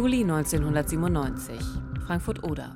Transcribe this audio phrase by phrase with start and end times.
[0.00, 1.60] Juli 1997,
[2.06, 2.74] Frankfurt-Oder.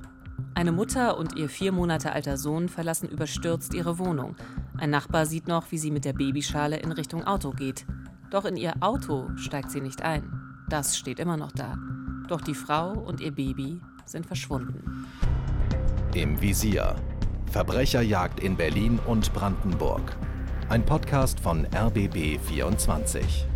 [0.53, 4.37] Eine Mutter und ihr vier Monate alter Sohn verlassen überstürzt ihre Wohnung.
[4.77, 7.87] Ein Nachbar sieht noch, wie sie mit der Babyschale in Richtung Auto geht.
[8.29, 10.31] Doch in ihr Auto steigt sie nicht ein.
[10.69, 11.79] Das steht immer noch da.
[12.29, 15.07] Doch die Frau und ihr Baby sind verschwunden.
[16.13, 16.95] Im Visier.
[17.51, 20.15] Verbrecherjagd in Berlin und Brandenburg.
[20.69, 23.47] Ein Podcast von RBB 24.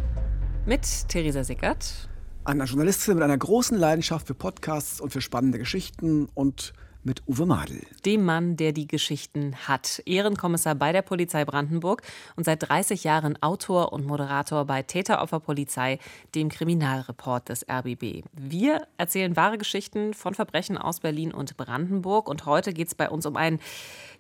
[0.65, 2.08] Mit Theresa Sickert.
[2.49, 6.73] Einer Journalistin mit einer großen Leidenschaft für Podcasts und für spannende Geschichten und
[7.05, 7.87] mit Uwe Madel.
[8.05, 10.03] Dem Mann, der die Geschichten hat.
[10.05, 12.03] Ehrenkommissar bei der Polizei Brandenburg
[12.37, 15.99] und seit 30 Jahren Autor und Moderator bei Täteropferpolizei,
[16.35, 18.25] dem Kriminalreport des RBB.
[18.33, 22.29] Wir erzählen wahre Geschichten von Verbrechen aus Berlin und Brandenburg.
[22.29, 23.61] Und heute geht es bei uns um einen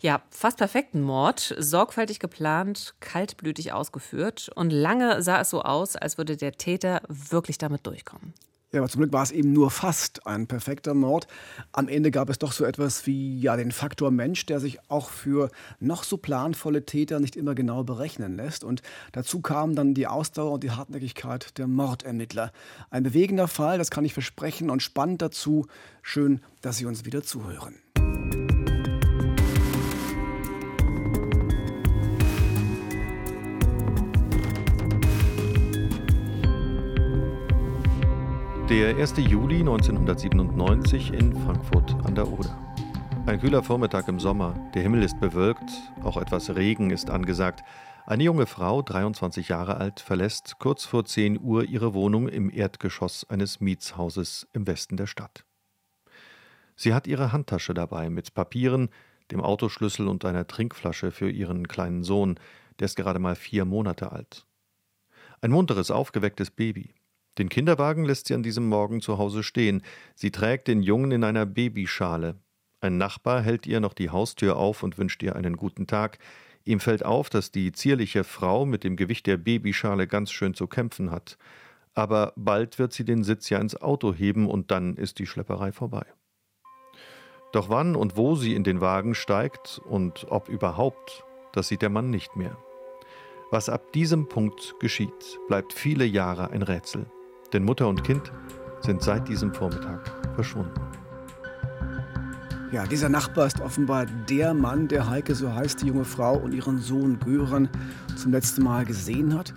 [0.01, 4.51] ja, fast perfekten Mord, sorgfältig geplant, kaltblütig ausgeführt.
[4.55, 8.35] Und lange sah es so aus, als würde der Täter wirklich damit durchkommen.
[8.71, 11.27] Ja, aber zum Glück war es eben nur fast ein perfekter Mord.
[11.73, 15.09] Am Ende gab es doch so etwas wie ja den Faktor Mensch, der sich auch
[15.09, 18.65] für noch so planvolle Täter nicht immer genau berechnen lässt.
[18.65, 22.53] Und dazu kam dann die Ausdauer und die Hartnäckigkeit der Mordermittler.
[22.91, 25.67] Ein bewegender Fall, das kann ich versprechen, und spannend dazu.
[26.03, 27.77] Schön, dass Sie uns wieder zuhören.
[38.69, 39.15] Der 1.
[39.17, 42.55] Juli 1997 in Frankfurt an der Oder.
[43.25, 45.71] Ein kühler Vormittag im Sommer, der Himmel ist bewölkt,
[46.03, 47.65] auch etwas Regen ist angesagt.
[48.05, 53.25] Eine junge Frau, 23 Jahre alt, verlässt kurz vor 10 Uhr ihre Wohnung im Erdgeschoss
[53.31, 55.47] eines Mietshauses im Westen der Stadt.
[56.77, 58.91] Sie hat ihre Handtasche dabei mit Papieren,
[59.31, 62.39] dem Autoschlüssel und einer Trinkflasche für ihren kleinen Sohn,
[62.81, 64.47] der ist gerade mal vier Monate alt.
[65.41, 66.93] Ein munteres, aufgewecktes Baby.
[67.39, 69.83] Den Kinderwagen lässt sie an diesem Morgen zu Hause stehen.
[70.17, 72.37] Sie trägt den Jungen in einer Babyschale.
[72.81, 76.19] Ein Nachbar hält ihr noch die Haustür auf und wünscht ihr einen guten Tag.
[76.65, 80.67] Ihm fällt auf, dass die zierliche Frau mit dem Gewicht der Babyschale ganz schön zu
[80.67, 81.39] kämpfen hat.
[81.95, 85.73] Aber bald wird sie den Sitz ja ins Auto heben und dann ist die Schlepperei
[85.73, 86.07] vorbei.
[87.53, 91.89] Doch wann und wo sie in den Wagen steigt und ob überhaupt, das sieht der
[91.89, 92.59] Mann nicht mehr.
[93.51, 97.07] Was ab diesem Punkt geschieht, bleibt viele Jahre ein Rätsel.
[97.53, 98.33] Denn Mutter und Kind
[98.81, 100.01] sind seit diesem Vormittag
[100.35, 100.75] verschwunden.
[102.71, 106.53] Ja, dieser Nachbar ist offenbar der Mann, der Heike, so heißt die junge Frau, und
[106.53, 107.71] ihren Sohn Göran
[108.15, 109.55] zum letzten Mal gesehen hat.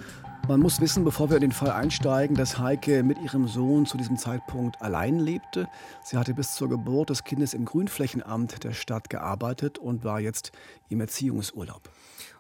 [0.48, 3.98] Man muss wissen, bevor wir in den Fall einsteigen, dass Heike mit ihrem Sohn zu
[3.98, 5.68] diesem Zeitpunkt allein lebte.
[6.04, 10.52] Sie hatte bis zur Geburt des Kindes im Grünflächenamt der Stadt gearbeitet und war jetzt
[10.90, 11.90] im Erziehungsurlaub.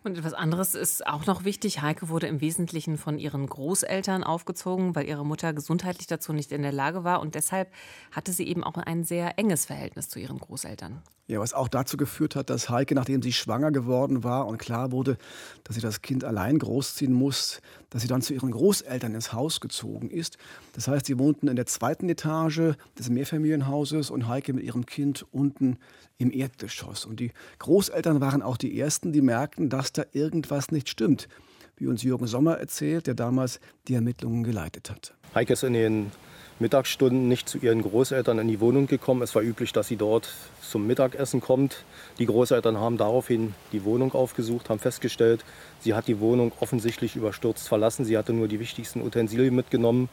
[0.04, 1.82] Und etwas anderes ist auch noch wichtig.
[1.82, 6.64] Heike wurde im Wesentlichen von ihren Großeltern aufgezogen, weil ihre Mutter gesundheitlich dazu nicht in
[6.64, 7.22] der Lage war.
[7.22, 7.72] Und deshalb
[8.12, 11.04] hatte sie eben auch ein sehr enges Verhältnis zu ihren Großeltern.
[11.28, 14.92] Ja, was auch dazu geführt hat, dass Heike, nachdem sie schwanger geworden war und klar
[14.92, 15.18] wurde,
[15.64, 19.60] dass sie das Kind allein großziehen muss, dass sie dann zu ihren Großeltern ins Haus
[19.60, 20.38] gezogen ist.
[20.74, 25.26] Das heißt, sie wohnten in der zweiten Etage des Mehrfamilienhauses und Heike mit ihrem Kind
[25.32, 25.78] unten
[26.18, 27.06] im Erdgeschoss.
[27.06, 31.28] Und die Großeltern waren auch die Ersten, die merkten, dass da irgendwas nicht stimmt.
[31.76, 35.16] Wie uns Jürgen Sommer erzählt, der damals die Ermittlungen geleitet hat.
[35.34, 36.12] Heike ist in den
[36.62, 39.22] Mittagsstunden nicht zu ihren Großeltern in die Wohnung gekommen.
[39.22, 40.30] Es war üblich, dass sie dort
[40.62, 41.84] zum Mittagessen kommt.
[42.20, 45.44] Die Großeltern haben daraufhin die Wohnung aufgesucht, haben festgestellt,
[45.82, 48.06] sie hat die Wohnung offensichtlich überstürzt verlassen.
[48.06, 50.08] Sie hatte nur die wichtigsten Utensilien mitgenommen.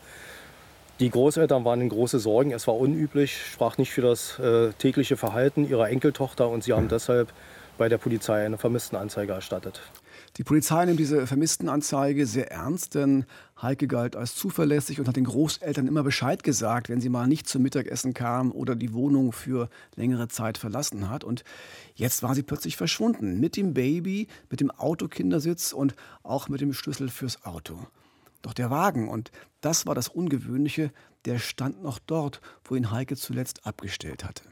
[1.00, 2.50] Die Großeltern waren in große Sorgen.
[2.50, 6.88] Es war unüblich, sprach nicht für das äh, tägliche Verhalten ihrer Enkeltochter und sie haben
[6.88, 7.28] deshalb
[7.76, 9.80] bei der Polizei eine Vermisstenanzeige erstattet.
[10.38, 13.24] Die Polizei nimmt diese Vermisstenanzeige sehr ernst, denn
[13.60, 17.48] Heike galt als zuverlässig und hat den Großeltern immer Bescheid gesagt, wenn sie mal nicht
[17.48, 21.24] zum Mittagessen kam oder die Wohnung für längere Zeit verlassen hat.
[21.24, 21.42] Und
[21.96, 23.40] jetzt war sie plötzlich verschwunden.
[23.40, 27.76] Mit dem Baby, mit dem Autokindersitz und auch mit dem Schlüssel fürs Auto.
[28.40, 30.92] Doch der Wagen, und das war das Ungewöhnliche,
[31.24, 34.44] der stand noch dort, wo ihn Heike zuletzt abgestellt hatte.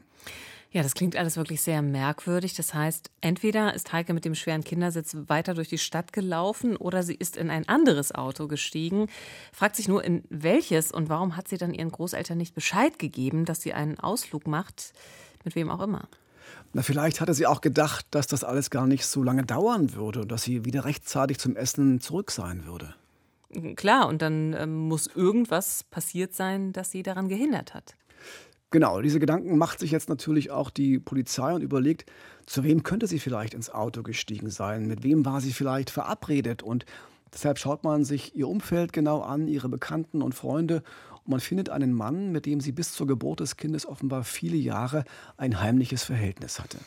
[0.77, 2.53] Ja, das klingt alles wirklich sehr merkwürdig.
[2.53, 7.01] Das heißt, entweder ist Heike mit dem schweren Kindersitz weiter durch die Stadt gelaufen oder
[7.01, 9.07] sie ist in ein anderes Auto gestiegen.
[9.51, 13.43] Fragt sich nur, in welches und warum hat sie dann ihren Großeltern nicht Bescheid gegeben,
[13.43, 14.93] dass sie einen Ausflug macht,
[15.43, 16.07] mit wem auch immer.
[16.73, 20.21] Na, vielleicht hatte sie auch gedacht, dass das alles gar nicht so lange dauern würde
[20.21, 22.93] und dass sie wieder rechtzeitig zum Essen zurück sein würde.
[23.77, 27.95] Klar, und dann ähm, muss irgendwas passiert sein, das sie daran gehindert hat.
[28.69, 32.11] Genau, diese Gedanken macht sich jetzt natürlich auch die Polizei und überlegt,
[32.45, 36.63] zu wem könnte sie vielleicht ins Auto gestiegen sein, mit wem war sie vielleicht verabredet?
[36.63, 36.85] Und
[37.33, 40.83] deshalb schaut man sich ihr Umfeld genau an, ihre Bekannten und Freunde.
[41.25, 45.05] Man findet einen Mann, mit dem sie bis zur Geburt des Kindes offenbar viele Jahre
[45.37, 46.77] ein heimliches Verhältnis hatte.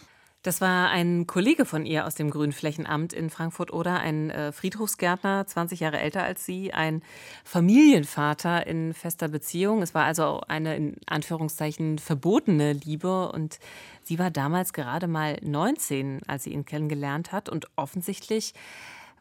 [0.43, 5.47] Das war ein Kollege von ihr aus dem Grünflächenamt in Frankfurt oder ein äh, Friedhofsgärtner,
[5.47, 7.03] 20 Jahre älter als sie, ein
[7.45, 9.83] Familienvater in fester Beziehung.
[9.83, 13.59] Es war also eine in Anführungszeichen verbotene Liebe und
[14.03, 18.55] sie war damals gerade mal 19, als sie ihn kennengelernt hat und offensichtlich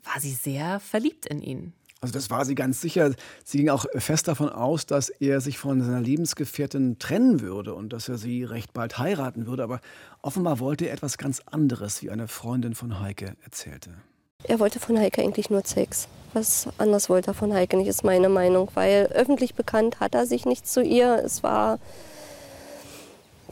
[0.05, 1.73] war sie sehr verliebt in ihn.
[2.01, 3.13] Also das war sie ganz sicher.
[3.43, 7.91] Sie ging auch fest davon aus, dass er sich von seiner Lebensgefährtin trennen würde und
[7.91, 9.63] dass er sie recht bald heiraten würde.
[9.63, 9.81] Aber
[10.21, 13.91] offenbar wollte er etwas ganz anderes, wie eine Freundin von Heike erzählte.
[14.45, 16.07] Er wollte von Heike eigentlich nur Sex.
[16.31, 18.69] Was anderes wollte er von Heike nicht, ist meine Meinung.
[18.75, 21.21] Weil öffentlich bekannt hat er sich nicht zu ihr.
[21.25, 21.79] Es war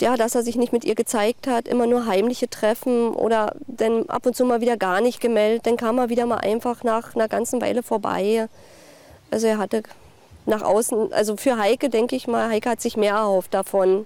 [0.01, 4.07] ja, dass er sich nicht mit ihr gezeigt hat, immer nur heimliche Treffen oder dann
[4.09, 5.65] ab und zu mal wieder gar nicht gemeldet.
[5.65, 8.47] Dann kam er wieder mal einfach nach einer ganzen Weile vorbei.
[9.31, 9.83] Also er hatte
[10.45, 14.05] nach außen, also für Heike denke ich mal, Heike hat sich mehr erhofft davon.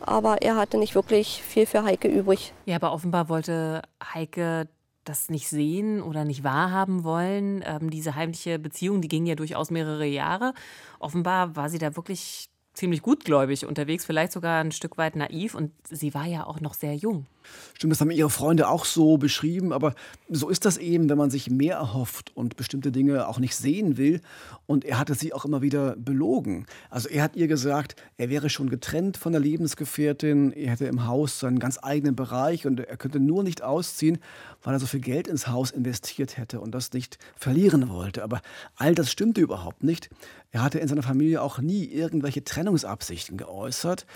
[0.00, 2.52] Aber er hatte nicht wirklich viel für Heike übrig.
[2.66, 3.82] Ja, aber offenbar wollte
[4.14, 4.68] Heike
[5.04, 7.64] das nicht sehen oder nicht wahrhaben wollen.
[7.66, 10.54] Ähm, diese heimliche Beziehung, die ging ja durchaus mehrere Jahre.
[10.98, 15.72] Offenbar war sie da wirklich ziemlich gutgläubig unterwegs, vielleicht sogar ein Stück weit naiv und
[15.88, 17.26] sie war ja auch noch sehr jung.
[17.74, 19.94] Stimmt, das haben ihre Freunde auch so beschrieben, aber
[20.28, 23.96] so ist das eben, wenn man sich mehr erhofft und bestimmte Dinge auch nicht sehen
[23.96, 24.20] will.
[24.66, 26.66] Und er hatte sie auch immer wieder belogen.
[26.90, 31.06] Also er hat ihr gesagt, er wäre schon getrennt von der Lebensgefährtin, er hätte im
[31.06, 34.18] Haus seinen ganz eigenen Bereich und er könnte nur nicht ausziehen,
[34.62, 38.22] weil er so viel Geld ins Haus investiert hätte und das nicht verlieren wollte.
[38.22, 38.40] Aber
[38.76, 40.10] all das stimmte überhaupt nicht.
[40.52, 44.06] Er hatte in seiner Familie auch nie irgendwelche Trennungsabsichten geäußert.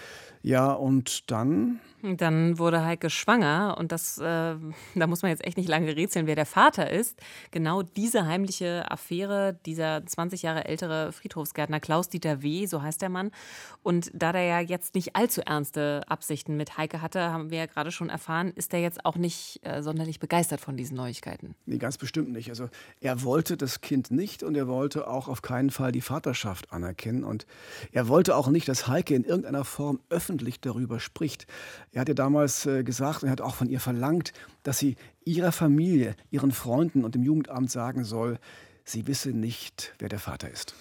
[0.47, 1.81] Ja, und dann?
[2.03, 4.55] Dann wurde Heike schwanger und das, äh,
[4.95, 7.19] da muss man jetzt echt nicht lange rätseln, wer der Vater ist.
[7.51, 13.33] Genau diese heimliche Affäre, dieser 20 Jahre ältere Friedhofsgärtner Klaus-Dieter W., so heißt der Mann.
[13.83, 17.67] Und da der ja jetzt nicht allzu ernste Absichten mit Heike hatte, haben wir ja
[17.67, 21.57] gerade schon erfahren, ist er jetzt auch nicht äh, sonderlich begeistert von diesen Neuigkeiten.
[21.65, 22.51] Nee, ganz bestimmt nicht.
[22.51, 22.69] Also
[23.01, 27.25] er wollte das Kind nicht und er wollte auch auf keinen Fall die Vaterschaft anerkennen.
[27.25, 27.47] Und
[27.91, 31.47] er wollte auch nicht, dass Heike in irgendeiner Form öffentlich öffentlich darüber spricht.
[31.93, 34.33] Er hat ja damals äh, gesagt und er hat auch von ihr verlangt,
[34.65, 38.39] dass sie ihrer Familie, ihren Freunden und dem Jugendamt sagen soll,
[38.85, 40.75] sie wisse nicht, wer der Vater ist.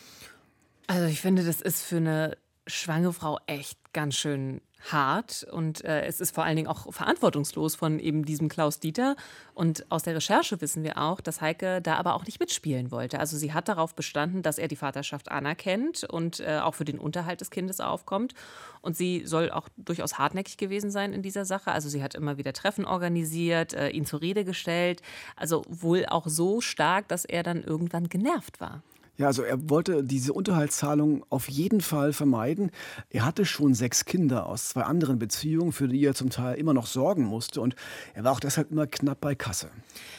[0.88, 6.06] Also ich finde, das ist für eine schwangere Frau echt ganz schön hart und äh,
[6.06, 9.16] es ist vor allen Dingen auch verantwortungslos von eben diesem Klaus Dieter.
[9.54, 13.20] Und aus der Recherche wissen wir auch, dass Heike da aber auch nicht mitspielen wollte.
[13.20, 17.00] Also sie hat darauf bestanden, dass er die Vaterschaft anerkennt und äh, auch für den
[17.00, 18.34] Unterhalt des Kindes aufkommt.
[18.82, 21.72] Und sie soll auch durchaus hartnäckig gewesen sein in dieser Sache.
[21.72, 25.02] Also sie hat immer wieder Treffen organisiert, äh, ihn zur Rede gestellt.
[25.36, 28.84] Also wohl auch so stark, dass er dann irgendwann genervt war.
[29.18, 32.72] Ja, also er wollte diese Unterhaltszahlung auf jeden Fall vermeiden.
[33.10, 36.74] Er hatte schon sechs Kinder aus zwei anderen Beziehungen, für die er zum Teil immer
[36.74, 37.62] noch sorgen musste.
[37.62, 37.76] Und
[38.14, 39.70] er war auch deshalb immer knapp bei Kasse.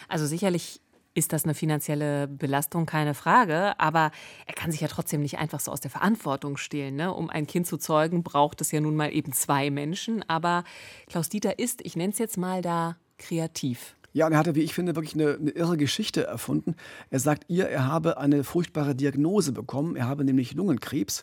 [0.08, 0.81] Also sicherlich
[1.16, 3.78] ist das eine finanzielle Belastung, keine Frage.
[3.78, 4.10] Aber
[4.46, 6.96] er kann sich ja trotzdem nicht einfach so aus der Verantwortung stehlen.
[6.96, 7.12] Ne?
[7.12, 10.22] Um ein Kind zu zeugen, braucht es ja nun mal eben zwei Menschen.
[10.28, 10.64] Aber
[11.06, 13.96] Klaus Dieter ist, ich nenne es jetzt mal da, kreativ.
[14.17, 16.75] Ja, und er hatte, wie ich finde, wirklich eine, eine, irre Geschichte erfunden.
[17.11, 19.94] Er sagt ihr, er habe eine furchtbare Diagnose bekommen.
[19.94, 21.23] Er habe nämlich Lungenkrebs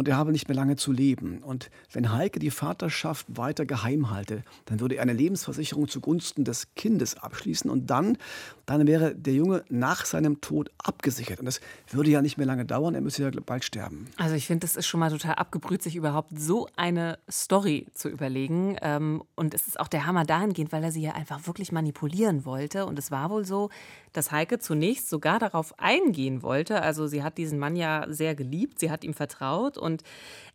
[0.00, 1.42] und er habe nicht mehr lange zu leben.
[1.42, 6.74] Und wenn Heike die Vaterschaft weiter geheim halte, dann würde er eine Lebensversicherung zugunsten des
[6.74, 8.16] Kindes abschließen und dann,
[8.64, 11.40] dann wäre der Junge nach seinem Tod abgesichert.
[11.40, 14.06] Und das würde ja nicht mehr lange dauern, er müsste ja bald sterben.
[14.16, 18.08] Also ich finde, das ist schon mal total abgebrüht, sich überhaupt so eine Story zu
[18.08, 18.78] überlegen.
[18.80, 22.46] Ähm, und es ist auch der Hammer dahingehend, weil er sie ja einfach wirklich manipulieren
[22.46, 22.86] wollte.
[22.86, 23.68] Und es war wohl so,
[24.12, 26.82] dass Heike zunächst sogar darauf eingehen wollte.
[26.82, 30.02] Also sie hat diesen Mann ja sehr geliebt, sie hat ihm vertraut und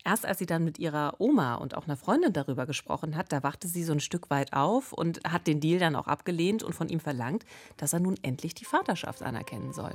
[0.03, 3.43] erst als sie dann mit ihrer Oma und auch einer Freundin darüber gesprochen hat, da
[3.43, 6.73] wachte sie so ein Stück weit auf und hat den Deal dann auch abgelehnt und
[6.73, 7.45] von ihm verlangt,
[7.77, 9.93] dass er nun endlich die Vaterschaft anerkennen soll.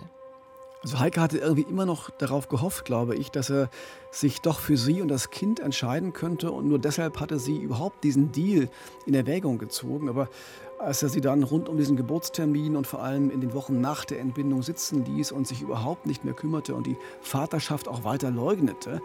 [0.82, 3.68] Also Heike hatte irgendwie immer noch darauf gehofft, glaube ich, dass er
[4.10, 6.52] sich doch für sie und das Kind entscheiden könnte.
[6.52, 8.70] Und nur deshalb hatte sie überhaupt diesen Deal
[9.04, 10.08] in Erwägung gezogen.
[10.08, 10.30] Aber
[10.78, 14.06] als er sie dann rund um diesen Geburtstermin und vor allem in den Wochen nach
[14.06, 18.30] der Entbindung sitzen ließ und sich überhaupt nicht mehr kümmerte und die Vaterschaft auch weiter
[18.30, 19.02] leugnete,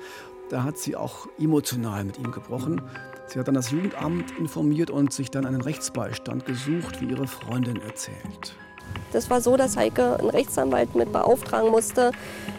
[0.49, 2.81] da hat sie auch emotional mit ihm gebrochen.
[3.27, 7.81] Sie hat dann das Jugendamt informiert und sich dann einen Rechtsbeistand gesucht, wie ihre Freundin
[7.81, 8.55] erzählt.
[9.11, 12.11] Das war so, dass Heike einen Rechtsanwalt mit beauftragen musste,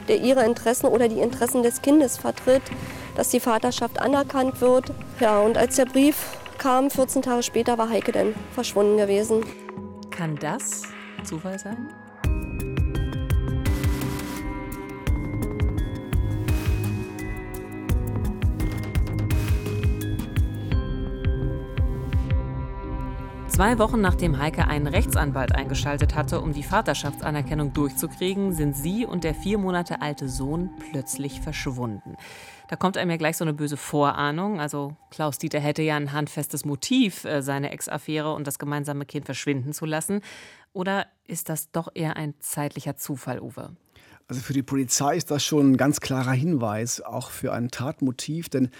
[0.09, 2.63] der ihre Interessen oder die Interessen des Kindes vertritt,
[3.15, 4.93] dass die Vaterschaft anerkannt wird.
[5.21, 6.17] Ja, und als der Brief
[6.59, 9.45] kam, 14 Tage später, war Heike dann verschwunden gewesen.
[10.11, 10.83] Kann das
[11.25, 11.89] Zufall sein?
[23.57, 29.25] Zwei Wochen nachdem Heike einen Rechtsanwalt eingeschaltet hatte, um die Vaterschaftsanerkennung durchzukriegen, sind sie und
[29.25, 32.19] der vier Monate alte Sohn plötzlich verschwunden.
[32.69, 34.61] Da kommt einem ja gleich so eine böse Vorahnung.
[34.61, 39.25] Also Klaus Dieter hätte ja ein handfestes Motiv, äh, seine Ex-Affäre und das gemeinsame Kind
[39.25, 40.21] verschwinden zu lassen.
[40.75, 43.75] Oder ist das doch eher ein zeitlicher Zufall, Uwe?
[44.29, 48.49] Also für die Polizei ist das schon ein ganz klarer Hinweis, auch für ein Tatmotiv,
[48.49, 48.71] denn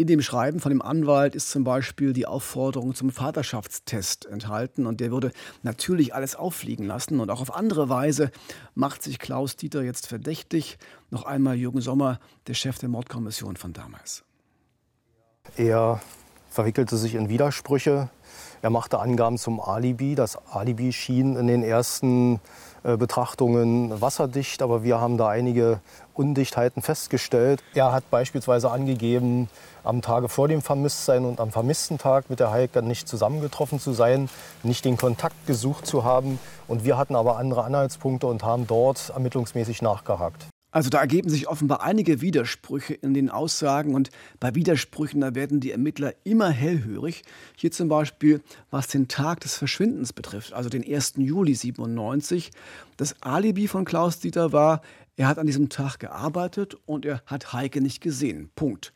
[0.00, 4.98] in dem Schreiben von dem Anwalt ist zum Beispiel die Aufforderung zum Vaterschaftstest enthalten und
[4.98, 5.30] der würde
[5.62, 8.30] natürlich alles auffliegen lassen und auch auf andere Weise
[8.74, 10.78] macht sich Klaus Dieter jetzt verdächtig.
[11.10, 14.24] Noch einmal Jürgen Sommer, der Chef der Mordkommission von damals.
[15.58, 16.00] Er
[16.48, 18.08] verwickelte sich in Widersprüche.
[18.62, 20.14] Er machte Angaben zum Alibi.
[20.14, 22.40] Das Alibi schien in den ersten
[22.82, 25.80] äh, Betrachtungen wasserdicht, aber wir haben da einige
[26.20, 27.62] Undichtheiten festgestellt.
[27.74, 29.48] Er hat beispielsweise angegeben,
[29.82, 33.92] am Tage vor dem Vermisstsein und am vermissten Tag mit der Heike nicht zusammengetroffen zu
[33.92, 34.28] sein,
[34.62, 36.38] nicht den Kontakt gesucht zu haben.
[36.68, 40.46] Und wir hatten aber andere Anhaltspunkte und haben dort ermittlungsmäßig nachgehakt.
[40.72, 45.58] Also da ergeben sich offenbar einige Widersprüche in den Aussagen und bei Widersprüchen da werden
[45.58, 47.24] die Ermittler immer hellhörig.
[47.56, 51.14] Hier zum Beispiel, was den Tag des Verschwindens betrifft, also den 1.
[51.16, 52.52] Juli 97.
[52.96, 54.80] Das Alibi von Klaus Dieter war,
[55.16, 58.50] er hat an diesem Tag gearbeitet und er hat Heike nicht gesehen.
[58.54, 58.92] Punkt.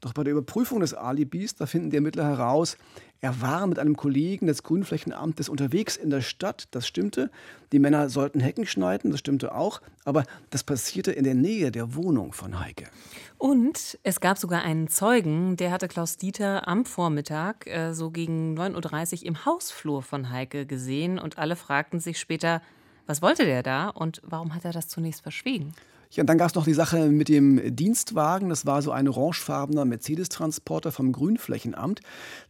[0.00, 2.76] Doch bei der Überprüfung des Alibis, da finden die Ermittler heraus,
[3.20, 7.30] er war mit einem Kollegen des Grünflächenamtes unterwegs in der Stadt, das stimmte.
[7.72, 9.80] Die Männer sollten Hecken schneiden, das stimmte auch.
[10.04, 12.84] Aber das passierte in der Nähe der Wohnung von Heike.
[13.38, 18.54] Und es gab sogar einen Zeugen, der hatte Klaus Dieter am Vormittag, äh, so gegen
[18.56, 21.18] 9.30 Uhr, im Hausflur von Heike gesehen.
[21.18, 22.60] Und alle fragten sich später,
[23.06, 25.74] was wollte der da und warum hat er das zunächst verschwiegen?
[26.12, 28.48] Ja, und dann gab es noch die Sache mit dem Dienstwagen.
[28.48, 32.00] Das war so ein orangefarbener Mercedes-Transporter vom Grünflächenamt.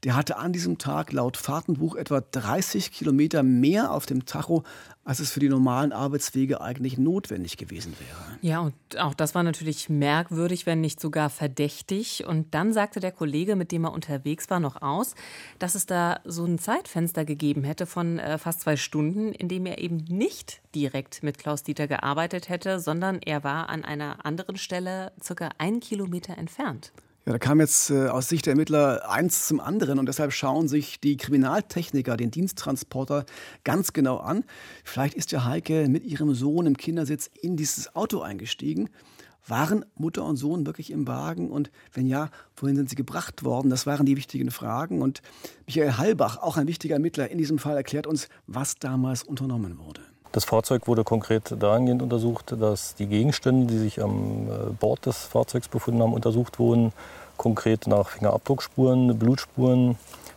[0.05, 4.63] Der hatte an diesem Tag laut Fahrtenbuch etwa 30 Kilometer mehr auf dem Tacho
[5.07, 8.39] als es für die normalen Arbeitswege eigentlich notwendig gewesen wäre.
[8.43, 12.27] Ja, und auch das war natürlich merkwürdig, wenn nicht sogar verdächtig.
[12.27, 15.15] Und dann sagte der Kollege, mit dem er unterwegs war, noch aus,
[15.61, 19.65] dass es da so ein Zeitfenster gegeben hätte von äh, fast zwei Stunden, in dem
[19.65, 24.57] er eben nicht direkt mit Klaus Dieter gearbeitet hätte, sondern er war an einer anderen
[24.57, 26.91] Stelle circa einen Kilometer entfernt.
[27.27, 30.69] Ja, da kam jetzt äh, aus Sicht der Ermittler eins zum anderen und deshalb schauen
[30.69, 33.27] sich die Kriminaltechniker den Diensttransporter
[33.65, 34.45] ganz genau an.
[34.85, 38.91] Vielleicht ist ja Heike mit ihrem Sohn im Kindersitz in dieses Auto eingestiegen.
[39.45, 41.51] Waren Mutter und Sohn wirklich im Wagen?
[41.51, 43.71] Und wenn ja, wohin sind sie gebracht worden?
[43.71, 45.03] Das waren die wichtigen Fragen.
[45.03, 45.21] Und
[45.67, 50.03] Michael Halbach, auch ein wichtiger Ermittler in diesem Fall, erklärt uns, was damals unternommen wurde.
[50.37, 55.17] Das Fahrzeug wurde konkret dahingehend untersucht, dass die Gegenstände, die sich am äh, Bord des
[55.25, 56.93] Fahrzeugs befunden haben, untersucht wurden.
[57.39, 59.97] Konkret nach Fingerabdruckspuren, Blutspuren,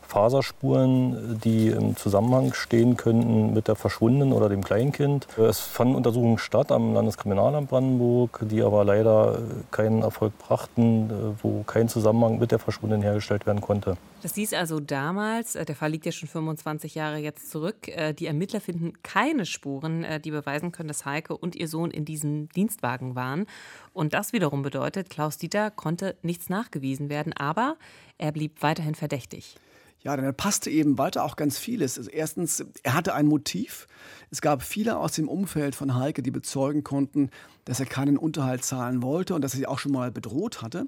[0.10, 5.28] Faserspuren, die im Zusammenhang stehen könnten mit der Verschwundenen oder dem Kleinkind.
[5.38, 9.40] Es fanden Untersuchungen statt am Landeskriminalamt Brandenburg, die aber leider
[9.70, 13.98] keinen Erfolg brachten, wo kein Zusammenhang mit der Verschwundenen hergestellt werden konnte.
[14.22, 18.14] Das hieß also damals, äh, der Fall liegt ja schon 25 Jahre jetzt zurück, äh,
[18.14, 22.04] die Ermittler finden keine Spuren, äh, die beweisen können, dass Heike und ihr Sohn in
[22.04, 23.46] diesem Dienstwagen waren.
[23.94, 27.78] Und das wiederum bedeutet, Klaus Dieter konnte nichts nachgewiesen werden, aber
[28.18, 29.56] er blieb weiterhin verdächtig.
[30.02, 31.98] Ja, dann passte eben weiter auch ganz vieles.
[31.98, 33.88] Also erstens, er hatte ein Motiv.
[34.32, 37.30] Es gab viele aus dem Umfeld von Heike, die bezeugen konnten,
[37.66, 40.88] dass er keinen Unterhalt zahlen wollte und dass er sie auch schon mal bedroht hatte.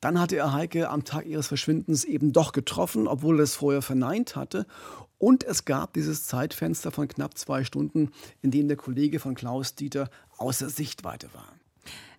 [0.00, 3.82] Dann hatte er Heike am Tag ihres Verschwindens eben doch getroffen, obwohl er es vorher
[3.82, 4.66] verneint hatte.
[5.18, 8.10] Und es gab dieses Zeitfenster von knapp zwei Stunden,
[8.42, 11.55] in dem der Kollege von Klaus Dieter außer Sichtweite war.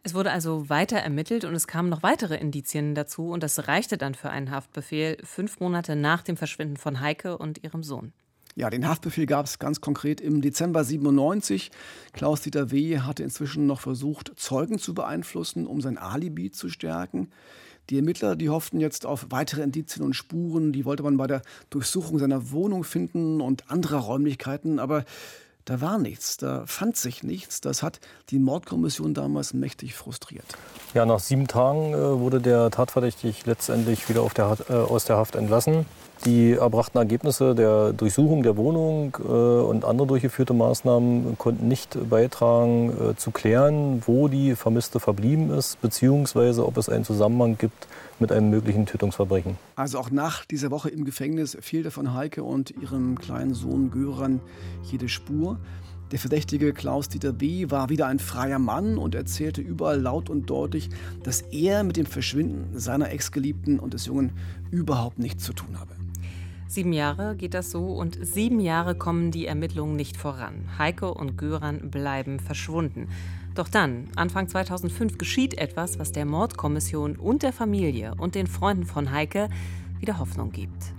[0.08, 3.98] Es wurde also weiter ermittelt und es kamen noch weitere Indizien dazu und das reichte
[3.98, 8.14] dann für einen Haftbefehl fünf Monate nach dem Verschwinden von Heike und ihrem Sohn.
[8.56, 11.72] Ja, den Haftbefehl gab es ganz konkret im Dezember 97.
[12.14, 13.00] Klaus-Dieter W.
[13.00, 17.30] hatte inzwischen noch versucht, Zeugen zu beeinflussen, um sein Alibi zu stärken.
[17.90, 21.42] Die Ermittler, die hofften jetzt auf weitere Indizien und Spuren, die wollte man bei der
[21.70, 25.04] Durchsuchung seiner Wohnung finden und anderer Räumlichkeiten, aber
[25.68, 27.60] da war nichts, da fand sich nichts.
[27.60, 30.46] Das hat die Mordkommission damals mächtig frustriert.
[30.94, 35.36] Ja, nach sieben Tagen äh, wurde der Tatverdächtig letztendlich wieder der, äh, aus der Haft
[35.36, 35.86] entlassen.
[36.26, 42.90] Die erbrachten Ergebnisse der Durchsuchung der Wohnung äh, und andere durchgeführte Maßnahmen konnten nicht beitragen
[42.90, 47.88] äh, zu klären, wo die Vermisste verblieben ist, beziehungsweise ob es einen Zusammenhang gibt
[48.20, 49.58] mit einem möglichen Tötungsverbrechen.
[49.76, 54.42] Also auch nach dieser Woche im Gefängnis fehlte von Heike und ihrem kleinen Sohn Göran
[54.84, 55.60] jede Spur.
[56.12, 57.70] Der verdächtige Klaus-Dieter B.
[57.70, 60.90] war wieder ein freier Mann und erzählte überall laut und deutlich,
[61.24, 64.32] dass er mit dem Verschwinden seiner Ex-Geliebten und des Jungen
[64.72, 65.97] überhaupt nichts zu tun habe.
[66.68, 70.66] Sieben Jahre geht das so und sieben Jahre kommen die Ermittlungen nicht voran.
[70.78, 73.08] Heike und Göran bleiben verschwunden.
[73.56, 78.86] Doch dann, Anfang 2005, geschieht etwas, was der Mordkommission und der Familie und den Freunden
[78.86, 79.50] von Heike
[80.00, 80.97] wieder Hoffnung gibt.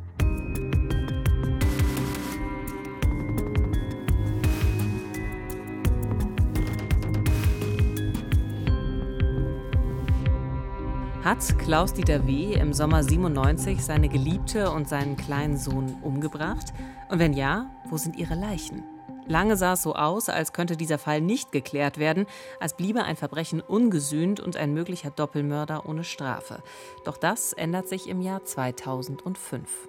[11.28, 12.54] Hat Klaus-Dieter W.
[12.54, 16.73] im Sommer 97 seine Geliebte und seinen kleinen Sohn umgebracht?
[17.11, 18.82] Und wenn ja, wo sind ihre Leichen?
[19.26, 22.25] Lange sah es so aus, als könnte dieser Fall nicht geklärt werden,
[22.61, 26.62] als bliebe ein Verbrechen ungesühnt und ein möglicher Doppelmörder ohne Strafe.
[27.04, 29.87] Doch das ändert sich im Jahr 2005.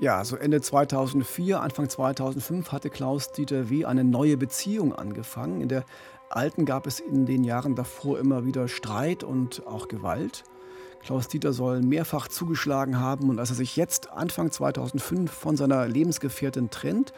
[0.00, 3.86] Ja, so Ende 2004, Anfang 2005 hatte Klaus-Dieter W.
[3.86, 5.62] eine neue Beziehung angefangen.
[5.62, 5.86] In der
[6.28, 10.44] alten gab es in den Jahren davor immer wieder Streit und auch Gewalt.
[11.04, 15.86] Klaus Dieter soll mehrfach zugeschlagen haben und als er sich jetzt Anfang 2005 von seiner
[15.86, 17.12] Lebensgefährtin trennt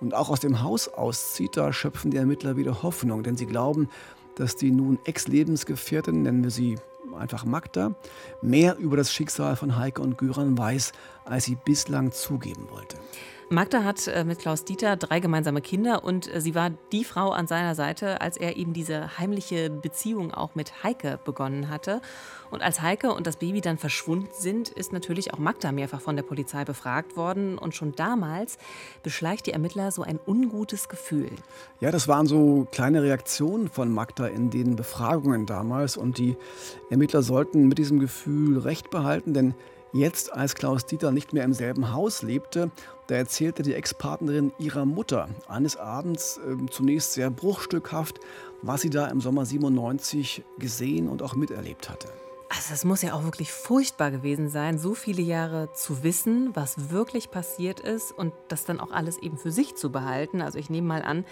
[0.00, 3.90] und auch aus dem Haus auszieht, da schöpfen die Ermittler wieder Hoffnung, denn sie glauben,
[4.36, 6.76] dass die nun Ex-Lebensgefährtin, nennen wir sie
[7.18, 7.94] einfach Magda,
[8.40, 10.92] mehr über das Schicksal von Heike und Göran weiß,
[11.26, 12.96] als sie bislang zugeben wollte.
[13.48, 17.30] Magda hat äh, mit Klaus Dieter drei gemeinsame Kinder und äh, sie war die Frau
[17.30, 22.00] an seiner Seite, als er eben diese heimliche Beziehung auch mit Heike begonnen hatte.
[22.50, 26.16] Und als Heike und das Baby dann verschwunden sind, ist natürlich auch Magda mehrfach von
[26.16, 27.56] der Polizei befragt worden.
[27.56, 28.58] Und schon damals
[29.04, 31.30] beschleicht die Ermittler so ein ungutes Gefühl.
[31.78, 35.96] Ja, das waren so kleine Reaktionen von Magda in den Befragungen damals.
[35.96, 36.36] Und die
[36.90, 39.54] Ermittler sollten mit diesem Gefühl Recht behalten, denn
[39.96, 42.70] Jetzt, als Klaus Dieter nicht mehr im selben Haus lebte,
[43.06, 48.20] da erzählte die Ex-Partnerin ihrer Mutter eines Abends äh, zunächst sehr bruchstückhaft,
[48.62, 52.08] was sie da im Sommer 97 gesehen und auch miterlebt hatte.
[52.48, 56.90] Also es muss ja auch wirklich furchtbar gewesen sein, so viele Jahre zu wissen, was
[56.90, 60.40] wirklich passiert ist und das dann auch alles eben für sich zu behalten.
[60.40, 61.24] Also ich nehme mal an,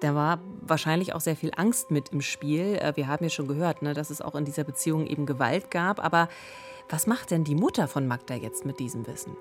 [0.00, 2.76] da war wahrscheinlich auch sehr viel Angst mit im Spiel.
[2.76, 5.70] Äh, wir haben ja schon gehört, ne, dass es auch in dieser Beziehung eben Gewalt
[5.70, 6.28] gab, aber
[6.88, 9.36] was macht denn die Mutter von Magda jetzt mit diesem Wissen?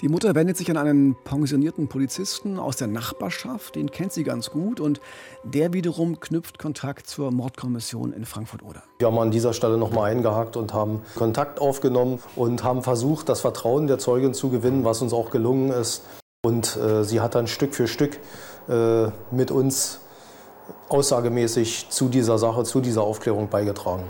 [0.00, 4.50] Die Mutter wendet sich an einen pensionierten Polizisten aus der Nachbarschaft, den kennt sie ganz
[4.50, 5.00] gut und
[5.44, 8.82] der wiederum knüpft Kontakt zur Mordkommission in Frankfurt-Oder.
[8.98, 13.40] Wir haben an dieser Stelle nochmal eingehakt und haben Kontakt aufgenommen und haben versucht, das
[13.40, 16.02] Vertrauen der Zeugin zu gewinnen, was uns auch gelungen ist.
[16.44, 18.18] Und äh, sie hat dann Stück für Stück
[18.68, 20.00] äh, mit uns
[20.88, 24.04] aussagemäßig zu dieser Sache, zu dieser Aufklärung beigetragen.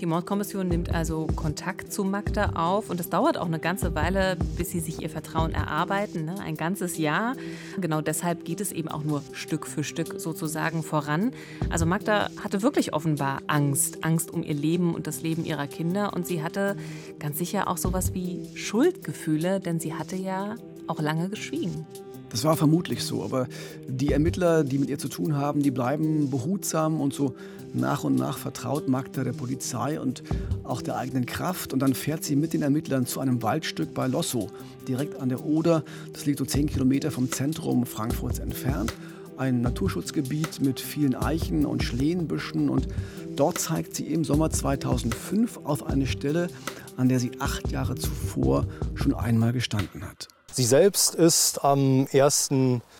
[0.00, 4.38] Die Mordkommission nimmt also Kontakt zu Magda auf und es dauert auch eine ganze Weile,
[4.56, 6.36] bis sie sich ihr Vertrauen erarbeiten, ne?
[6.40, 7.34] ein ganzes Jahr.
[7.78, 11.32] Genau deshalb geht es eben auch nur Stück für Stück sozusagen voran.
[11.68, 16.14] Also Magda hatte wirklich offenbar Angst, Angst um ihr Leben und das Leben ihrer Kinder
[16.14, 16.76] und sie hatte
[17.18, 20.54] ganz sicher auch sowas wie Schuldgefühle, denn sie hatte ja
[20.86, 21.86] auch lange geschwiegen.
[22.30, 23.48] Das war vermutlich so, aber
[23.86, 27.34] die Ermittler, die mit ihr zu tun haben, die bleiben behutsam und so
[27.74, 30.22] nach und nach vertraut Magda der Polizei und
[30.64, 31.72] auch der eigenen Kraft.
[31.72, 34.50] Und dann fährt sie mit den Ermittlern zu einem Waldstück bei Lossow,
[34.88, 35.84] direkt an der Oder.
[36.12, 38.94] Das liegt so zehn Kilometer vom Zentrum Frankfurts entfernt.
[39.36, 42.68] Ein Naturschutzgebiet mit vielen Eichen und Schlehenbüschen.
[42.68, 42.88] Und
[43.36, 46.48] dort zeigt sie im Sommer 2005 auf eine Stelle,
[46.96, 50.28] an der sie acht Jahre zuvor schon einmal gestanden hat.
[50.52, 52.48] Sie selbst ist am 1.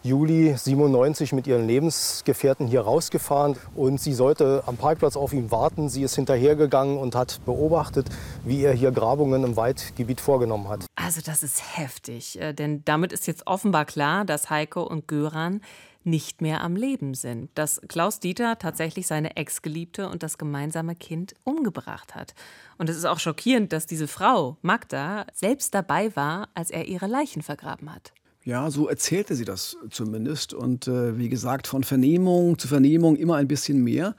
[0.04, 5.88] Juli 97 mit ihren Lebensgefährten hier rausgefahren und sie sollte am Parkplatz auf ihn warten.
[5.88, 8.08] Sie ist hinterhergegangen und hat beobachtet,
[8.44, 10.86] wie er hier Grabungen im Waldgebiet vorgenommen hat.
[10.94, 15.60] Also das ist heftig, äh, denn damit ist jetzt offenbar klar, dass Heiko und Göran
[16.04, 21.34] nicht mehr am Leben sind, dass Klaus Dieter tatsächlich seine Ex-Geliebte und das gemeinsame Kind
[21.44, 22.34] umgebracht hat.
[22.78, 27.06] Und es ist auch schockierend, dass diese Frau, Magda, selbst dabei war, als er ihre
[27.06, 28.12] Leichen vergraben hat.
[28.42, 30.54] Ja, so erzählte sie das zumindest.
[30.54, 34.16] Und äh, wie gesagt, von Vernehmung zu Vernehmung immer ein bisschen mehr.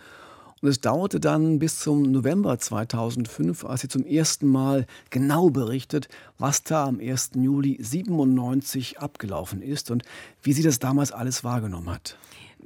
[0.61, 6.07] Und es dauerte dann bis zum November 2005, als sie zum ersten Mal genau berichtet,
[6.37, 7.31] was da am 1.
[7.35, 10.03] Juli 97 abgelaufen ist und
[10.43, 12.17] wie sie das damals alles wahrgenommen hat.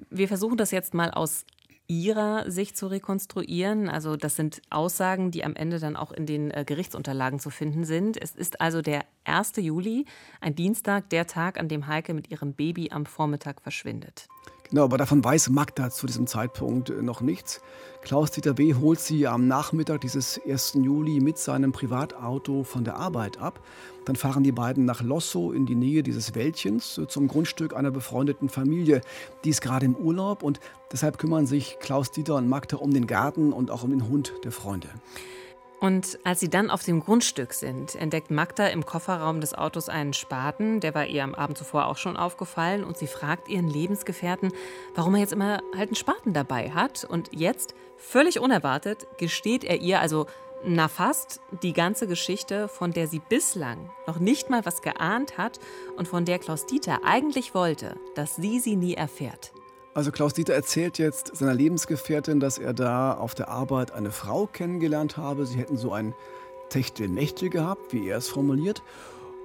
[0.10, 1.45] Wir versuchen das jetzt mal aus
[1.88, 3.89] Ihrer Sicht zu rekonstruieren.
[3.89, 7.86] Also das sind Aussagen, die am Ende dann auch in den äh, Gerichtsunterlagen zu finden
[7.86, 8.19] sind.
[8.19, 9.53] Es ist also der 1.
[9.58, 10.05] Juli,
[10.41, 14.27] ein Dienstag, der Tag, an dem Heike mit ihrem Baby am Vormittag verschwindet.
[14.69, 17.62] Genau, aber davon weiß Magda zu diesem Zeitpunkt äh, noch nichts.
[18.01, 18.73] Klaus-Dieter B.
[18.73, 20.78] holt sie am Nachmittag dieses 1.
[20.82, 23.60] Juli mit seinem Privatauto von der Arbeit ab.
[24.06, 27.91] Dann fahren die beiden nach Lossow in die Nähe dieses Wäldchens äh, zum Grundstück einer
[27.91, 29.01] befreundeten Familie.
[29.43, 30.60] Die ist gerade im Urlaub und
[30.91, 34.51] deshalb kümmern sich Klaus-Dieter und Magda um den Garten und auch um den Hund der
[34.51, 34.89] Freunde.
[35.86, 40.13] Und als sie dann auf dem Grundstück sind, entdeckt Magda im Kofferraum des Autos einen
[40.13, 40.80] Spaten.
[40.80, 42.84] Der war ihr am Abend zuvor auch schon aufgefallen.
[42.84, 44.52] Und sie fragt ihren Lebensgefährten,
[44.95, 47.04] warum er jetzt immer halt einen Spaten dabei hat.
[47.04, 50.26] Und jetzt, völlig unerwartet, gesteht er ihr, also
[50.63, 55.60] na fast, die ganze Geschichte, von der sie bislang noch nicht mal was geahnt hat
[55.98, 59.52] und von der Klaus Dieter eigentlich wollte, dass sie sie nie erfährt.
[59.95, 64.45] Also Klaus Dieter erzählt jetzt seiner Lebensgefährtin, dass er da auf der Arbeit eine Frau
[64.45, 65.45] kennengelernt habe.
[65.45, 66.13] Sie hätten so ein
[66.67, 68.84] Techtelmechtel gehabt, wie er es formuliert.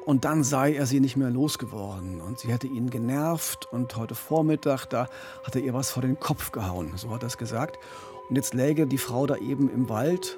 [0.07, 2.21] Und dann sei er sie nicht mehr losgeworden.
[2.21, 3.69] Und sie hätte ihn genervt.
[3.71, 5.09] Und heute Vormittag, da
[5.45, 6.95] hat er ihr was vor den Kopf gehauen.
[6.97, 7.79] So hat er es gesagt.
[8.29, 10.37] Und jetzt läge die Frau da eben im Wald.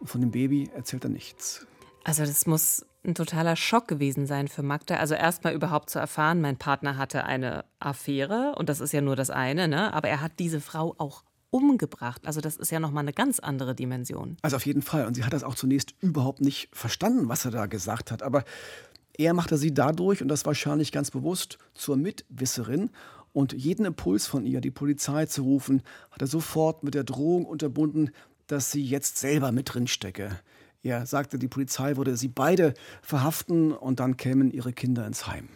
[0.00, 1.66] Und von dem Baby erzählt er nichts.
[2.04, 4.96] Also das muss ein totaler Schock gewesen sein für Magda.
[4.96, 9.16] Also erstmal überhaupt zu erfahren, mein Partner hatte eine Affäre und das ist ja nur
[9.16, 9.92] das eine, ne?
[9.94, 12.26] aber er hat diese Frau auch umgebracht.
[12.26, 14.36] Also das ist ja nochmal eine ganz andere Dimension.
[14.42, 15.06] Also auf jeden Fall.
[15.06, 18.22] Und sie hat das auch zunächst überhaupt nicht verstanden, was er da gesagt hat.
[18.22, 18.44] Aber
[19.16, 22.90] er machte sie dadurch, und das wahrscheinlich ganz bewusst, zur Mitwisserin.
[23.32, 27.46] Und jeden Impuls von ihr, die Polizei zu rufen, hat er sofort mit der Drohung
[27.46, 28.10] unterbunden,
[28.46, 30.38] dass sie jetzt selber mit drin stecke.
[30.82, 35.48] Er sagte, die Polizei würde sie beide verhaften und dann kämen ihre Kinder ins Heim.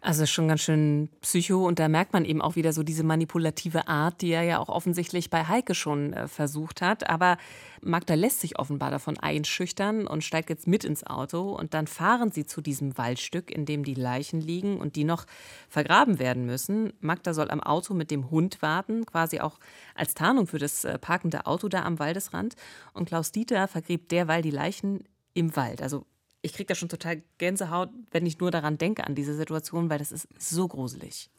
[0.00, 3.88] Also schon ganz schön psycho und da merkt man eben auch wieder so diese manipulative
[3.88, 7.10] Art, die er ja auch offensichtlich bei Heike schon äh, versucht hat.
[7.10, 7.36] Aber
[7.82, 12.30] Magda lässt sich offenbar davon einschüchtern und steigt jetzt mit ins Auto und dann fahren
[12.30, 15.26] sie zu diesem Waldstück, in dem die Leichen liegen und die noch
[15.68, 16.92] vergraben werden müssen.
[17.00, 19.58] Magda soll am Auto mit dem Hund warten, quasi auch
[19.96, 22.54] als Tarnung für das äh, parkende Auto da am Waldesrand.
[22.92, 25.02] Und Klaus Dieter vergräbt derweil die Leichen
[25.34, 25.82] im Wald.
[25.82, 26.06] Also
[26.48, 29.98] ich kriege da schon total Gänsehaut, wenn ich nur daran denke, an diese Situation, weil
[29.98, 31.30] das ist so gruselig.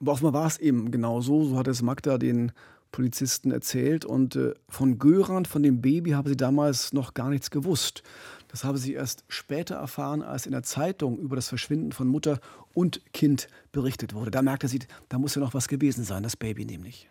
[0.00, 1.44] Aber offenbar war es eben genau so.
[1.44, 2.52] So hat es Magda den
[2.92, 4.04] Polizisten erzählt.
[4.04, 8.02] Und äh, von Göran, von dem Baby, habe sie damals noch gar nichts gewusst.
[8.46, 12.40] Das habe sie erst später erfahren, als in der Zeitung über das Verschwinden von Mutter
[12.72, 14.30] und Kind berichtet wurde.
[14.30, 17.08] Da merkte sie, da muss ja noch was gewesen sein, das Baby nämlich.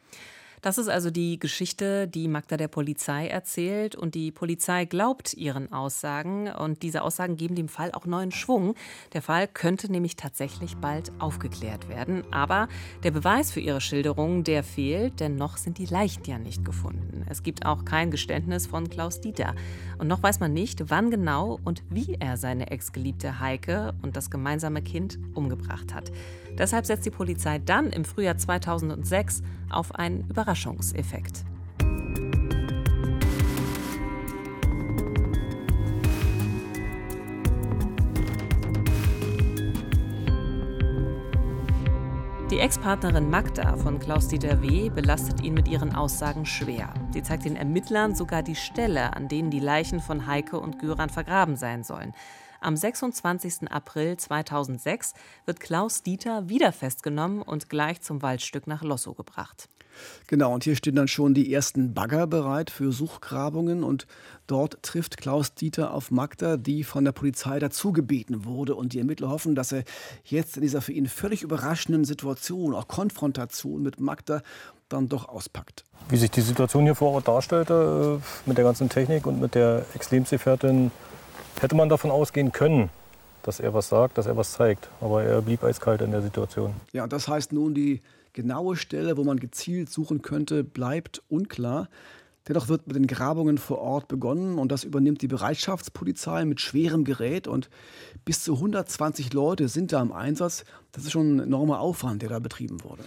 [0.68, 3.96] Das ist also die Geschichte, die Magda der Polizei erzählt.
[3.96, 6.50] Und die Polizei glaubt ihren Aussagen.
[6.50, 8.76] Und diese Aussagen geben dem Fall auch neuen Schwung.
[9.14, 12.26] Der Fall könnte nämlich tatsächlich bald aufgeklärt werden.
[12.34, 12.68] Aber
[13.04, 17.26] der Beweis für ihre Schilderung, der fehlt, denn noch sind die Leichen ja nicht gefunden.
[17.30, 19.56] Es gibt auch kein Geständnis von Klaus Dieter.
[20.00, 24.30] Und noch weiß man nicht, wann genau und wie er seine Ex-Geliebte Heike und das
[24.30, 26.12] gemeinsame Kind umgebracht hat.
[26.58, 31.44] Deshalb setzt die Polizei dann im Frühjahr 2006 auf einen Überraschungseffekt.
[42.50, 44.90] Die Ex-Partnerin Magda von Klaus-Dieter W.
[44.90, 46.94] belastet ihn mit ihren Aussagen schwer.
[47.12, 51.10] Sie zeigt den Ermittlern sogar die Stelle, an denen die Leichen von Heike und Göran
[51.10, 52.14] vergraben sein sollen.
[52.68, 53.72] Am 26.
[53.72, 55.14] April 2006
[55.46, 59.70] wird Klaus Dieter wieder festgenommen und gleich zum Waldstück nach Lossow gebracht.
[60.28, 64.06] Genau, und hier stehen dann schon die ersten Bagger bereit für Suchgrabungen und
[64.48, 69.30] dort trifft Klaus Dieter auf Magda, die von der Polizei dazugebeten wurde und die Ermittler
[69.30, 69.86] hoffen, dass er
[70.26, 74.42] jetzt in dieser für ihn völlig überraschenden Situation, auch Konfrontation mit Magda,
[74.90, 75.86] dann doch auspackt.
[76.10, 79.56] Wie sich die Situation hier vor Ort darstellte, äh, mit der ganzen Technik und mit
[79.56, 80.92] der Ex-Lebensgefährtin,
[81.62, 82.90] hätte man davon ausgehen können,
[83.44, 84.90] dass er was sagt, dass er was zeigt.
[85.02, 86.74] Aber er blieb eiskalt in der Situation.
[86.94, 88.02] Ja, das heißt nun, die
[88.34, 91.90] genaue Stelle, wo man gezielt suchen könnte, bleibt unklar.
[92.48, 97.04] Dennoch wird mit den Grabungen vor Ort begonnen und das übernimmt die Bereitschaftspolizei mit schwerem
[97.04, 97.70] Gerät und
[98.24, 100.64] bis zu 120 Leute sind da im Einsatz.
[100.94, 103.04] Das ist schon ein enormer Aufwand, der da betrieben wurde.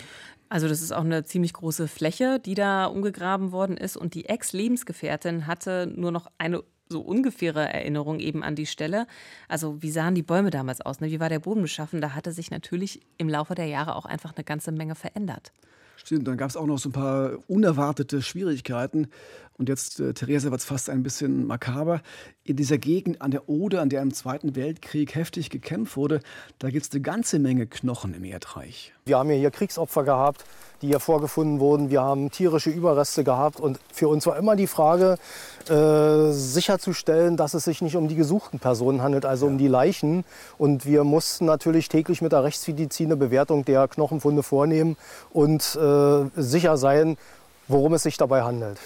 [0.50, 4.26] Also das ist auch eine ziemlich große Fläche, die da umgegraben worden ist und die
[4.26, 9.06] Ex-Lebensgefährtin hatte nur noch eine so ungefähre Erinnerung eben an die Stelle.
[9.48, 11.00] Also wie sahen die Bäume damals aus?
[11.00, 11.10] Ne?
[11.10, 12.00] Wie war der Boden beschaffen?
[12.00, 15.52] Da hatte sich natürlich im Laufe der Jahre auch einfach eine ganze Menge verändert.
[15.96, 19.08] Stimmt, dann gab es auch noch so ein paar unerwartete Schwierigkeiten.
[19.60, 22.00] Und jetzt, äh, Therese, wird es fast ein bisschen makaber.
[22.44, 26.20] In dieser Gegend an der Oder, an der im Zweiten Weltkrieg heftig gekämpft wurde,
[26.58, 28.94] da gibt es eine ganze Menge Knochen im Erdreich.
[29.04, 30.46] Wir haben ja hier Kriegsopfer gehabt,
[30.80, 31.90] die hier vorgefunden wurden.
[31.90, 33.60] Wir haben tierische Überreste gehabt.
[33.60, 35.18] Und für uns war immer die Frage,
[35.68, 39.52] äh, sicherzustellen, dass es sich nicht um die gesuchten Personen handelt, also ja.
[39.52, 40.24] um die Leichen.
[40.56, 44.96] Und wir mussten natürlich täglich mit der Rechtsmedizin eine Bewertung der Knochenfunde vornehmen
[45.34, 47.18] und äh, sicher sein,
[47.68, 48.78] worum es sich dabei handelt.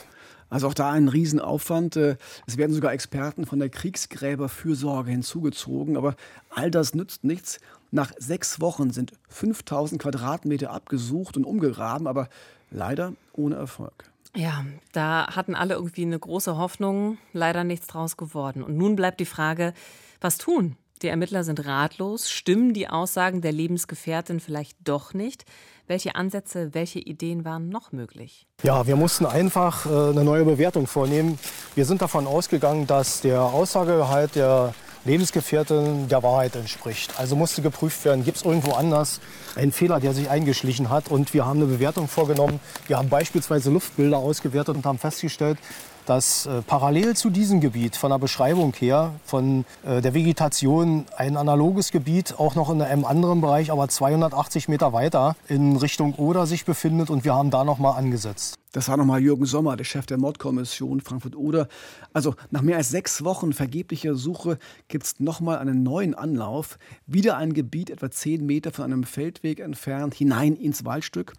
[0.55, 1.97] Also auch da ein Riesenaufwand.
[1.97, 5.97] Äh, es werden sogar Experten von der Kriegsgräberfürsorge hinzugezogen.
[5.97, 6.15] Aber
[6.49, 7.59] all das nützt nichts.
[7.91, 12.29] Nach sechs Wochen sind 5000 Quadratmeter abgesucht und umgegraben, aber
[12.71, 14.05] leider ohne Erfolg.
[14.37, 18.63] Ja, da hatten alle irgendwie eine große Hoffnung, leider nichts draus geworden.
[18.63, 19.75] Und nun bleibt die Frage,
[20.21, 20.77] was tun?
[21.03, 25.47] Die Ermittler sind ratlos, stimmen die Aussagen der Lebensgefährtin vielleicht doch nicht?
[25.87, 28.47] Welche Ansätze, welche Ideen waren noch möglich?
[28.63, 31.39] Ja, wir mussten einfach äh, eine neue Bewertung vornehmen.
[31.75, 34.73] Wir sind davon ausgegangen, dass der Aussagegehalt der
[35.05, 37.13] Lebensgefährtin der Wahrheit entspricht.
[37.19, 39.21] Also musste geprüft werden, gibt es irgendwo anders
[39.55, 41.11] einen Fehler, der sich eingeschlichen hat.
[41.11, 42.61] Und wir haben eine Bewertung vorgenommen.
[42.87, 45.59] Wir haben beispielsweise Luftbilder ausgewertet und haben festgestellt,
[46.07, 51.37] dass äh, parallel zu diesem Gebiet von der Beschreibung her, von äh, der Vegetation, ein
[51.37, 56.47] analoges Gebiet auch noch in einem anderen Bereich, aber 280 Meter weiter in Richtung Oder
[56.47, 58.57] sich befindet und wir haben da noch mal angesetzt.
[58.73, 61.69] Das war nochmal Jürgen Sommer, der Chef der Mordkommission Frankfurt-Oder.
[62.13, 66.77] Also nach mehr als sechs Wochen vergeblicher Suche gibt es nochmal einen neuen Anlauf.
[67.07, 71.35] Wieder ein Gebiet etwa zehn Meter von einem Feldweg entfernt, hinein ins Waldstück.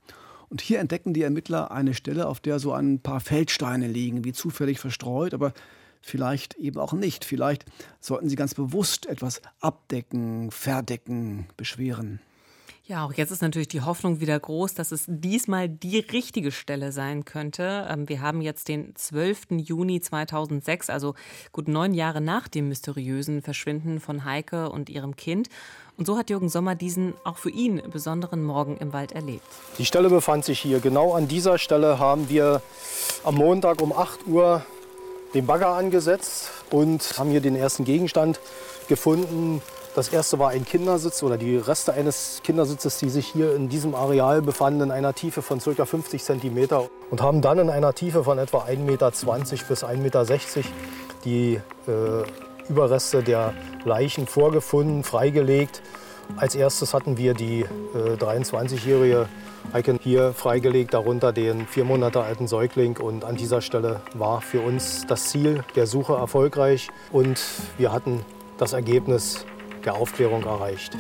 [0.56, 4.32] Und hier entdecken die Ermittler eine Stelle, auf der so ein paar Feldsteine liegen, wie
[4.32, 5.52] zufällig verstreut, aber
[6.00, 7.26] vielleicht eben auch nicht.
[7.26, 7.66] Vielleicht
[8.00, 12.22] sollten sie ganz bewusst etwas abdecken, verdecken, beschweren.
[12.86, 16.92] Ja, auch jetzt ist natürlich die Hoffnung wieder groß, dass es diesmal die richtige Stelle
[16.92, 17.88] sein könnte.
[17.90, 19.58] Ähm, wir haben jetzt den 12.
[19.58, 21.16] Juni 2006, also
[21.52, 25.50] gut neun Jahre nach dem mysteriösen Verschwinden von Heike und ihrem Kind.
[25.98, 29.46] Und so hat Jürgen Sommer diesen auch für ihn besonderen Morgen im Wald erlebt.
[29.78, 30.80] Die Stelle befand sich hier.
[30.80, 32.62] Genau an dieser Stelle haben wir
[33.24, 34.66] am Montag um 8 Uhr
[35.34, 38.40] den Bagger angesetzt und haben hier den ersten Gegenstand
[38.88, 39.62] gefunden,
[39.96, 43.96] das erste war ein Kindersitz oder die Reste eines Kindersitzes, die sich hier in diesem
[43.96, 45.86] Areal befanden, in einer Tiefe von ca.
[45.86, 46.68] 50 cm
[47.10, 50.26] und haben dann in einer Tiefe von etwa 1,20 Meter bis 1,60 Meter
[51.24, 52.24] die äh,
[52.70, 55.82] Überreste der Leichen vorgefunden, freigelegt.
[56.38, 59.28] Als erstes hatten wir die äh, 23-jährige
[59.74, 62.98] Heike hier freigelegt, darunter den vier Monate alten Säugling.
[62.98, 67.42] Und an dieser Stelle war für uns das Ziel der Suche erfolgreich und
[67.78, 68.26] wir hatten
[68.58, 69.46] das Ergebnis
[69.84, 70.98] der Aufklärung erreicht.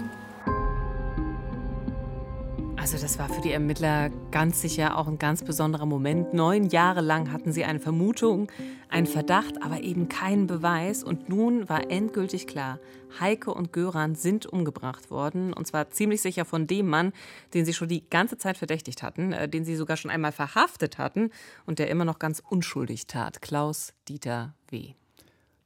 [2.86, 6.36] Also das war für die Ermittler ganz sicher auch ein ganz besonderer Moment.
[6.36, 8.48] Neun Jahre lang hatten sie eine Vermutung,
[8.89, 11.04] einen Verdacht, aber eben keinen Beweis.
[11.04, 12.80] Und nun war endgültig klar,
[13.19, 15.52] Heike und Göran sind umgebracht worden.
[15.52, 17.12] Und zwar ziemlich sicher von dem Mann,
[17.56, 21.00] den sie schon die ganze Zeit verdächtigt hatten, äh, den sie sogar schon einmal verhaftet
[21.00, 21.32] hatten
[21.65, 23.41] und der immer noch ganz unschuldig tat.
[23.41, 24.93] Klaus Dieter W.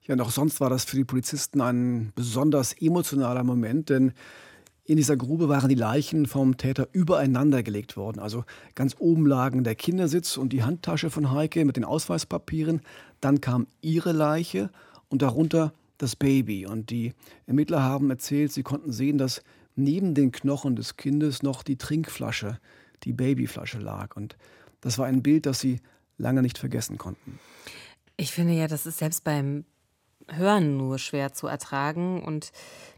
[0.04, 4.14] Ja, noch sonst war das für die Polizisten ein besonders emotionaler Moment, denn
[4.90, 8.18] in dieser Grube waren die Leichen vom Täter übereinander gelegt worden.
[8.20, 12.82] Also ganz oben lagen der Kindersitz und die Handtasche von Heike mit den Ausweispapieren.
[13.22, 14.72] Dann kam ihre Leiche
[15.08, 16.66] und darunter das Baby.
[16.66, 17.14] Und die
[17.46, 19.44] Ermittler haben erzählt, sie konnten sehen, dass
[19.76, 22.58] neben den Knochen des Kindes noch die Trinkflasche,
[23.04, 24.16] die Babyflasche lag.
[24.16, 24.38] Und
[24.82, 25.82] das war ein Bild, das sie
[26.18, 27.40] lange nicht vergessen konnten.
[28.18, 29.66] Ich finde ja, das ist selbst beim
[30.32, 32.24] Hören nur schwer zu ertragen.
[32.24, 32.52] Und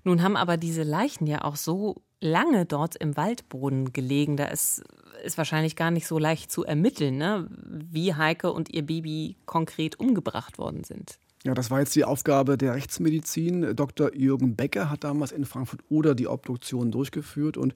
[0.03, 4.37] nun haben aber diese Leichen ja auch so lange dort im Waldboden gelegen.
[4.37, 4.83] Da ist,
[5.23, 7.47] ist wahrscheinlich gar nicht so leicht zu ermitteln, ne?
[7.49, 11.17] wie Heike und ihr Baby konkret umgebracht worden sind.
[11.43, 13.75] Ja, das war jetzt die Aufgabe der Rechtsmedizin.
[13.75, 14.13] Dr.
[14.13, 17.73] Jürgen Becker hat damals in Frankfurt-Oder die Obduktion durchgeführt und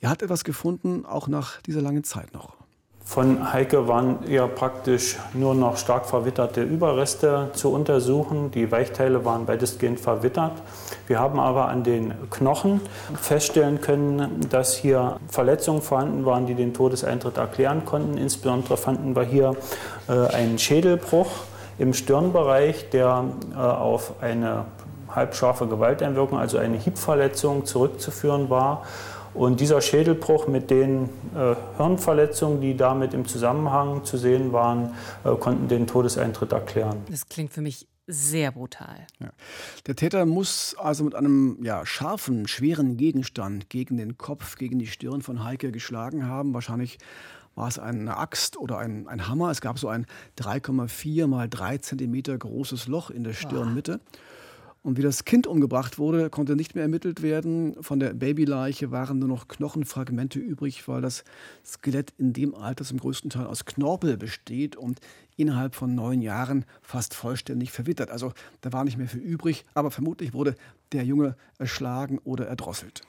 [0.00, 2.63] er hat etwas gefunden, auch nach dieser langen Zeit noch.
[3.06, 8.50] Von Heike waren ja praktisch nur noch stark verwitterte Überreste zu untersuchen.
[8.50, 10.52] Die Weichteile waren weitestgehend verwittert.
[11.06, 12.80] Wir haben aber an den Knochen
[13.20, 18.16] feststellen können, dass hier Verletzungen vorhanden waren, die den Todeseintritt erklären konnten.
[18.16, 19.54] Insbesondere fanden wir hier
[20.08, 21.30] äh, einen Schädelbruch
[21.78, 24.64] im Stirnbereich, der äh, auf eine
[25.14, 28.82] halbscharfe Gewalteinwirkung, also eine Hiebverletzung, zurückzuführen war.
[29.34, 34.94] Und dieser Schädelbruch mit den äh, Hirnverletzungen, die damit im Zusammenhang zu sehen waren,
[35.24, 37.02] äh, konnten den Todeseintritt erklären.
[37.10, 39.06] Das klingt für mich sehr brutal.
[39.18, 39.30] Ja.
[39.86, 44.86] Der Täter muss also mit einem ja, scharfen, schweren Gegenstand gegen den Kopf, gegen die
[44.86, 46.54] Stirn von Heike geschlagen haben.
[46.54, 46.98] Wahrscheinlich
[47.54, 49.50] war es eine Axt oder ein, ein Hammer.
[49.50, 50.06] Es gab so ein
[50.38, 54.00] 3,4 mal 3 Zentimeter großes Loch in der Stirnmitte.
[54.02, 54.18] Oh.
[54.84, 57.82] Und wie das Kind umgebracht wurde, konnte nicht mehr ermittelt werden.
[57.82, 61.24] Von der Babyleiche waren nur noch Knochenfragmente übrig, weil das
[61.64, 65.00] Skelett in dem Alter zum größten Teil aus Knorpel besteht und
[65.36, 68.10] innerhalb von neun Jahren fast vollständig verwittert.
[68.10, 70.54] Also da war nicht mehr viel übrig, aber vermutlich wurde
[70.92, 73.00] der Junge erschlagen oder erdrosselt.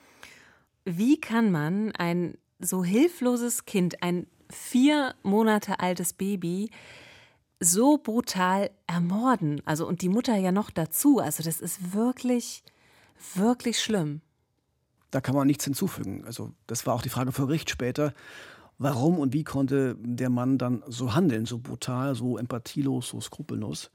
[0.86, 6.70] Wie kann man ein so hilfloses Kind, ein vier Monate altes Baby,
[7.60, 9.62] so brutal ermorden.
[9.65, 11.20] Also und die Mutter ja noch dazu.
[11.20, 12.63] Also das ist wirklich,
[13.34, 14.22] wirklich schlimm.
[15.12, 16.24] Da kann man nichts hinzufügen.
[16.26, 18.13] Also das war auch die Frage vor Gericht später,
[18.78, 23.89] Warum und wie konnte der Mann dann so handeln, so brutal, so empathielos, so skrupellos?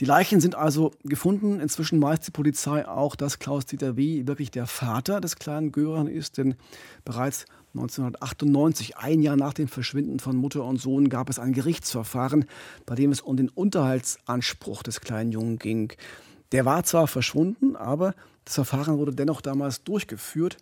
[0.00, 1.60] Die Leichen sind also gefunden.
[1.60, 4.26] Inzwischen weiß die Polizei auch, dass Klaus-Dieter W.
[4.26, 6.56] wirklich der Vater des kleinen Göran ist, denn
[7.04, 12.46] bereits 1998, ein Jahr nach dem Verschwinden von Mutter und Sohn, gab es ein Gerichtsverfahren,
[12.84, 15.92] bei dem es um den Unterhaltsanspruch des kleinen Jungen ging.
[16.52, 20.56] Der war zwar verschwunden, aber das Verfahren wurde dennoch damals durchgeführt.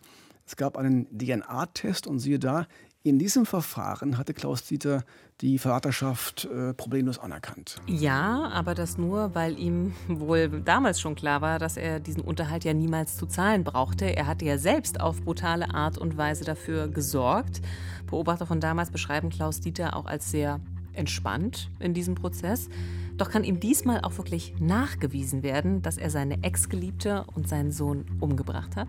[0.47, 2.67] Es gab einen DNA-Test und siehe da,
[3.03, 5.05] in diesem Verfahren hatte Klaus Dieter
[5.41, 7.77] die Vaterschaft äh, problemlos anerkannt.
[7.87, 12.65] Ja, aber das nur, weil ihm wohl damals schon klar war, dass er diesen Unterhalt
[12.65, 14.05] ja niemals zu zahlen brauchte.
[14.17, 17.61] Er hatte ja selbst auf brutale Art und Weise dafür gesorgt.
[18.07, 20.61] Beobachter von damals beschreiben Klaus Dieter auch als sehr
[20.93, 22.69] entspannt in diesem Prozess.
[23.17, 28.05] Doch kann ihm diesmal auch wirklich nachgewiesen werden, dass er seine Ex-Geliebte und seinen Sohn
[28.21, 28.89] umgebracht hat?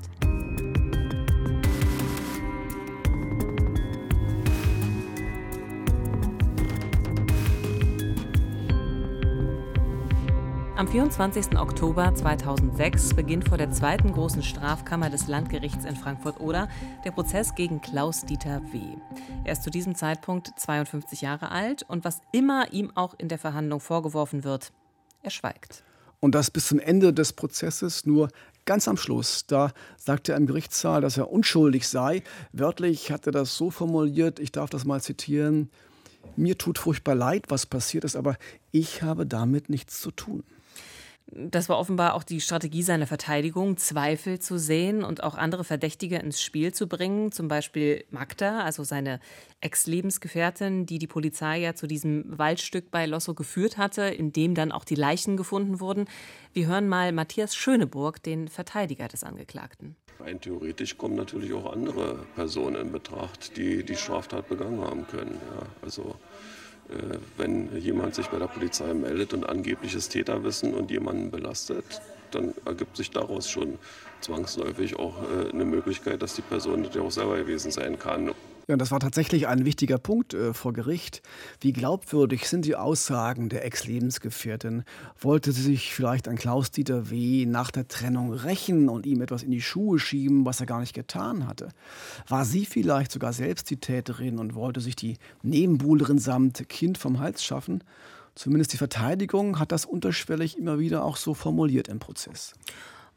[10.80, 11.60] Am 24.
[11.60, 16.70] Oktober 2006 beginnt vor der zweiten großen Strafkammer des Landgerichts in Frankfurt-Oder
[17.04, 18.80] der Prozess gegen Klaus-Dieter W.
[19.44, 23.40] Er ist zu diesem Zeitpunkt 52 Jahre alt und was immer ihm auch in der
[23.40, 24.72] Verhandlung vorgeworfen wird,
[25.22, 25.84] er schweigt.
[26.22, 28.30] Und das bis zum Ende des Prozesses nur
[28.64, 29.48] ganz am Schluss.
[29.48, 32.24] Da sagte er im Gerichtssaal, dass er unschuldig sei.
[32.54, 35.72] Wörtlich hat er das so formuliert, ich darf das mal zitieren.
[36.38, 38.38] Mir tut furchtbar leid, was passiert ist, aber
[38.72, 40.46] ich habe damit nichts zu tun.
[41.32, 46.18] Das war offenbar auch die Strategie seiner Verteidigung, Zweifel zu sehen und auch andere Verdächtige
[46.18, 47.32] ins Spiel zu bringen.
[47.32, 49.20] Zum Beispiel Magda, also seine
[49.62, 54.72] Ex-Lebensgefährtin, die die Polizei ja zu diesem Waldstück bei Losso geführt hatte, in dem dann
[54.72, 56.06] auch die Leichen gefunden wurden.
[56.54, 59.96] Wir hören mal Matthias Schöneburg, den Verteidiger des Angeklagten.
[60.20, 65.36] Rein theoretisch kommen natürlich auch andere Personen in Betracht, die die Straftat begangen haben können.
[65.56, 66.16] Ja, also
[67.38, 72.98] wenn jemand sich bei der Polizei meldet und angebliches Täterwissen und jemanden belastet, dann ergibt
[72.98, 73.78] sich daraus schon
[74.22, 78.32] zwangsläufig auch äh, eine Möglichkeit, dass die Person das ja auch selber gewesen sein kann.
[78.70, 81.24] Ja, das war tatsächlich ein wichtiger Punkt äh, vor Gericht.
[81.60, 84.84] Wie glaubwürdig sind die Aussagen der Ex-Lebensgefährtin?
[85.20, 87.48] Wollte sie sich vielleicht an Klaus-Dieter W.
[87.48, 90.94] nach der Trennung rächen und ihm etwas in die Schuhe schieben, was er gar nicht
[90.94, 91.70] getan hatte?
[92.28, 97.20] War sie vielleicht sogar selbst die Täterin und wollte sich die Nebenbuhlerin samt Kind vom
[97.20, 97.84] Hals schaffen?
[98.36, 102.54] Zumindest die Verteidigung hat das unterschwellig immer wieder auch so formuliert im Prozess.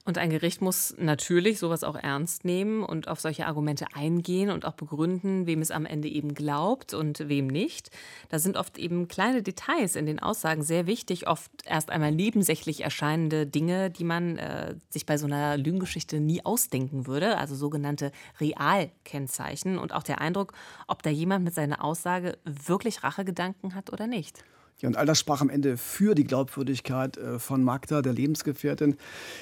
[0.04, 4.64] Und ein Gericht muss natürlich sowas auch ernst nehmen und auf solche Argumente eingehen und
[4.64, 7.90] auch begründen, wem es am Ende eben glaubt und wem nicht.
[8.28, 12.82] Da sind oft eben kleine Details in den Aussagen sehr wichtig, oft erst einmal nebensächlich
[12.82, 18.10] erscheinende Dinge, die man äh, sich bei so einer Lügengeschichte nie ausdenken würde, also sogenannte
[18.40, 20.52] Realkennzeichen und auch der Eindruck,
[20.88, 24.42] ob da jemand mit seiner Aussage wirklich Rachegedanken hat oder nicht.
[24.82, 28.96] Ja, und all das sprach am Ende für die Glaubwürdigkeit äh, von Magda, der Lebensgefährtin.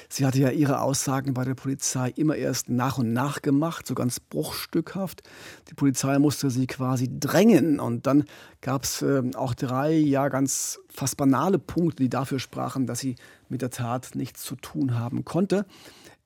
[0.07, 3.95] Sie hatte ja ihre Aussagen bei der Polizei immer erst nach und nach gemacht, so
[3.95, 5.23] ganz bruchstückhaft.
[5.69, 7.79] Die Polizei musste sie quasi drängen.
[7.79, 8.25] Und dann
[8.61, 13.15] gab es ähm, auch drei, ja, ganz fast banale Punkte, die dafür sprachen, dass sie
[13.49, 15.65] mit der Tat nichts zu tun haben konnte.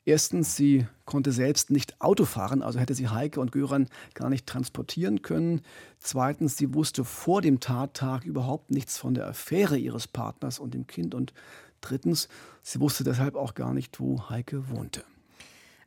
[0.07, 4.45] Erstens, sie konnte selbst nicht Auto fahren, also hätte sie Heike und Göran gar nicht
[4.45, 5.61] transportieren können.
[5.97, 10.85] Zweitens, sie wusste vor dem Tattag überhaupt nichts von der Affäre ihres Partners und dem
[10.85, 11.15] Kind.
[11.15, 11.33] Und
[11.81, 12.29] drittens,
[12.61, 15.03] sie wusste deshalb auch gar nicht, wo Heike wohnte.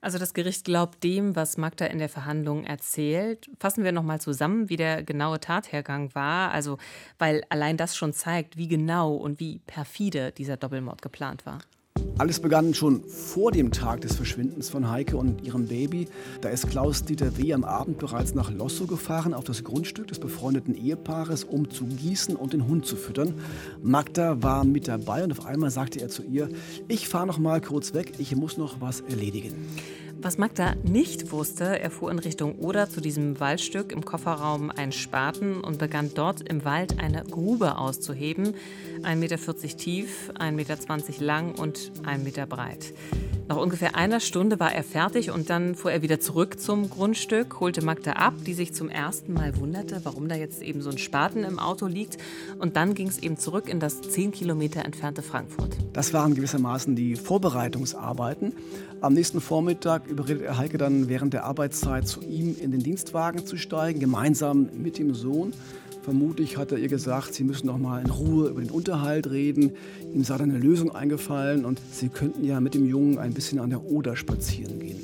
[0.00, 3.48] Also das Gericht glaubt dem, was Magda in der Verhandlung erzählt.
[3.58, 6.52] Fassen wir nochmal zusammen, wie der genaue Tathergang war.
[6.52, 6.78] Also,
[7.18, 11.58] weil allein das schon zeigt, wie genau und wie perfide dieser Doppelmord geplant war.
[12.18, 16.08] Alles begann schon vor dem Tag des Verschwindens von Heike und ihrem Baby.
[16.40, 17.52] Da ist Klaus-Dieter W.
[17.52, 22.34] am Abend bereits nach Losso gefahren, auf das Grundstück des befreundeten Ehepaares, um zu gießen
[22.34, 23.34] und den Hund zu füttern.
[23.82, 26.48] Magda war mit dabei und auf einmal sagte er zu ihr,
[26.88, 29.54] ich fahre noch mal kurz weg, ich muss noch was erledigen.
[30.20, 34.90] Was Magda nicht wusste, er fuhr in Richtung Oder zu diesem Waldstück im Kofferraum einen
[34.90, 38.54] Spaten und begann dort im Wald eine Grube auszuheben.
[39.02, 39.36] 1,40 Meter
[39.76, 40.76] tief, 1,20 Meter
[41.24, 42.92] lang und 1 Meter breit.
[43.48, 47.60] Nach ungefähr einer Stunde war er fertig und dann fuhr er wieder zurück zum Grundstück,
[47.60, 50.98] holte Magda ab, die sich zum ersten Mal wunderte, warum da jetzt eben so ein
[50.98, 52.18] Spaten im Auto liegt.
[52.58, 55.78] Und dann ging es eben zurück in das 10 Kilometer entfernte Frankfurt.
[55.94, 58.52] Das waren gewissermaßen die Vorbereitungsarbeiten.
[59.00, 63.46] Am nächsten Vormittag überredet er Heike dann während der Arbeitszeit zu ihm in den Dienstwagen
[63.46, 65.54] zu steigen, gemeinsam mit dem Sohn.
[66.02, 69.72] Vermutlich hat er ihr gesagt, sie müssen noch mal in Ruhe über den Unterhalt reden.
[70.14, 73.58] Ihm sei dann eine Lösung eingefallen und sie könnten ja mit dem Jungen ein bisschen
[73.58, 74.98] an der Oder spazieren gehen.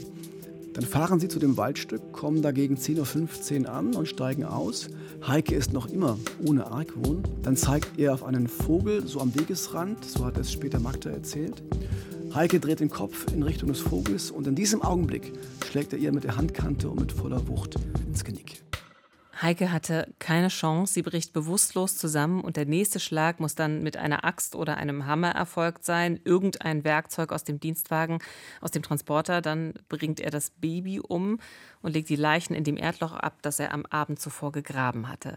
[0.75, 4.89] Dann fahren sie zu dem Waldstück, kommen dagegen 10.15 Uhr an und steigen aus.
[5.27, 7.23] Heike ist noch immer ohne Argwohn.
[7.43, 11.63] Dann zeigt er auf einen Vogel, so am Wegesrand, so hat es später Magda erzählt.
[12.35, 15.33] Heike dreht den Kopf in Richtung des Vogels und in diesem Augenblick
[15.71, 17.77] schlägt er ihr mit der Handkante und mit voller Wucht
[18.09, 18.61] ins Genick.
[19.45, 23.99] Heike hatte keine Chance, sie bricht bewusstlos zusammen und der nächste Schlag muss dann mit
[23.99, 28.21] einer Axt oder einem Hammer erfolgt sein, irgendein Werkzeug aus dem Dienstwagen,
[28.63, 31.41] aus dem Transporter, dann bringt er das Baby um
[31.83, 35.37] und legt die Leichen in dem Erdloch ab, das er am Abend zuvor gegraben hatte.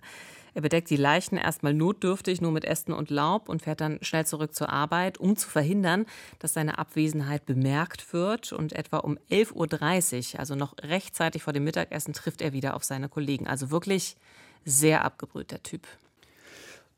[0.57, 4.25] Er bedeckt die Leichen erstmal notdürftig nur mit Ästen und Laub und fährt dann schnell
[4.25, 6.07] zurück zur Arbeit, um zu verhindern,
[6.39, 8.53] dass seine Abwesenheit bemerkt wird.
[8.53, 12.83] Und etwa um 11.30 Uhr, also noch rechtzeitig vor dem Mittagessen, trifft er wieder auf
[12.83, 13.45] seine Kollegen.
[13.45, 14.17] Also wirklich
[14.65, 15.85] sehr abgebrüht, der Typ.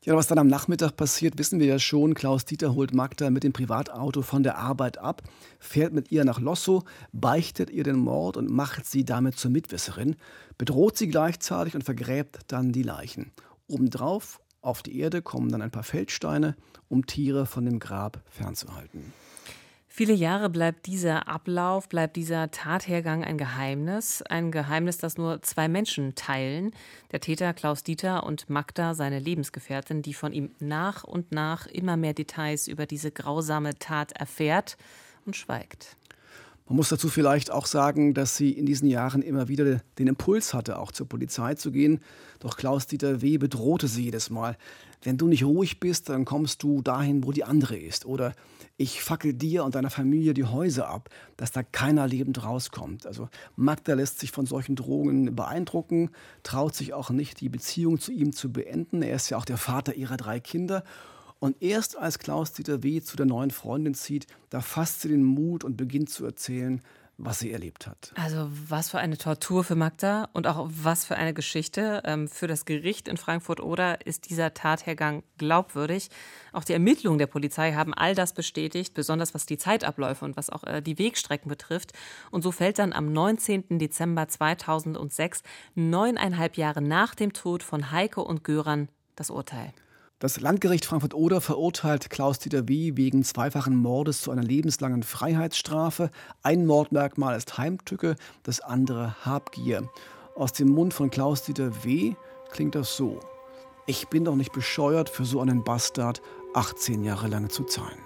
[0.02, 2.14] Ja, was dann am Nachmittag passiert, wissen wir ja schon.
[2.14, 5.20] Klaus Dieter holt Magda mit dem Privatauto von der Arbeit ab,
[5.58, 10.16] fährt mit ihr nach Lossow, beichtet ihr den Mord und macht sie damit zur Mitwisserin,
[10.56, 13.32] bedroht sie gleichzeitig und vergräbt dann die Leichen.
[13.70, 16.56] Obendrauf auf die Erde kommen dann ein paar Feldsteine,
[16.88, 19.12] um Tiere von dem Grab fernzuhalten.
[19.92, 24.22] Viele Jahre bleibt dieser Ablauf, bleibt dieser Tathergang ein Geheimnis.
[24.22, 26.70] Ein Geheimnis, das nur zwei Menschen teilen.
[27.10, 31.96] Der Täter Klaus Dieter und Magda, seine Lebensgefährtin, die von ihm nach und nach immer
[31.96, 34.76] mehr Details über diese grausame Tat erfährt
[35.26, 35.96] und schweigt.
[36.70, 40.54] Man muss dazu vielleicht auch sagen, dass sie in diesen Jahren immer wieder den Impuls
[40.54, 41.98] hatte, auch zur Polizei zu gehen.
[42.38, 43.38] Doch Klaus-Dieter W.
[43.38, 44.56] bedrohte sie jedes Mal.
[45.02, 48.06] Wenn du nicht ruhig bist, dann kommst du dahin, wo die andere ist.
[48.06, 48.34] Oder
[48.76, 53.04] ich fackel dir und deiner Familie die Häuser ab, dass da keiner lebend rauskommt.
[53.04, 56.10] Also Magda lässt sich von solchen Drohungen beeindrucken,
[56.44, 59.02] traut sich auch nicht, die Beziehung zu ihm zu beenden.
[59.02, 60.84] Er ist ja auch der Vater ihrer drei Kinder.
[61.40, 63.00] Und erst als Klaus-Dieter W.
[63.00, 66.82] zu der neuen Freundin zieht, da fasst sie den Mut und beginnt zu erzählen,
[67.22, 68.12] was sie erlebt hat.
[68.14, 72.02] Also was für eine Tortur für Magda und auch was für eine Geschichte.
[72.04, 76.08] Ähm, für das Gericht in Frankfurt-Oder ist dieser Tathergang glaubwürdig.
[76.52, 80.50] Auch die Ermittlungen der Polizei haben all das bestätigt, besonders was die Zeitabläufe und was
[80.50, 81.92] auch äh, die Wegstrecken betrifft.
[82.30, 83.78] Und so fällt dann am 19.
[83.78, 85.42] Dezember 2006,
[85.74, 89.72] neuneinhalb Jahre nach dem Tod von Heike und Göran, das Urteil.
[90.20, 92.92] Das Landgericht Frankfurt-Oder verurteilt Klaus-Dieter W.
[92.94, 96.10] wegen zweifachen Mordes zu einer lebenslangen Freiheitsstrafe.
[96.42, 99.88] Ein Mordmerkmal ist Heimtücke, das andere Habgier.
[100.36, 102.16] Aus dem Mund von Klaus-Dieter W.
[102.50, 103.18] klingt das so.
[103.86, 106.20] Ich bin doch nicht bescheuert, für so einen Bastard
[106.52, 107.98] 18 Jahre lang zu zahlen.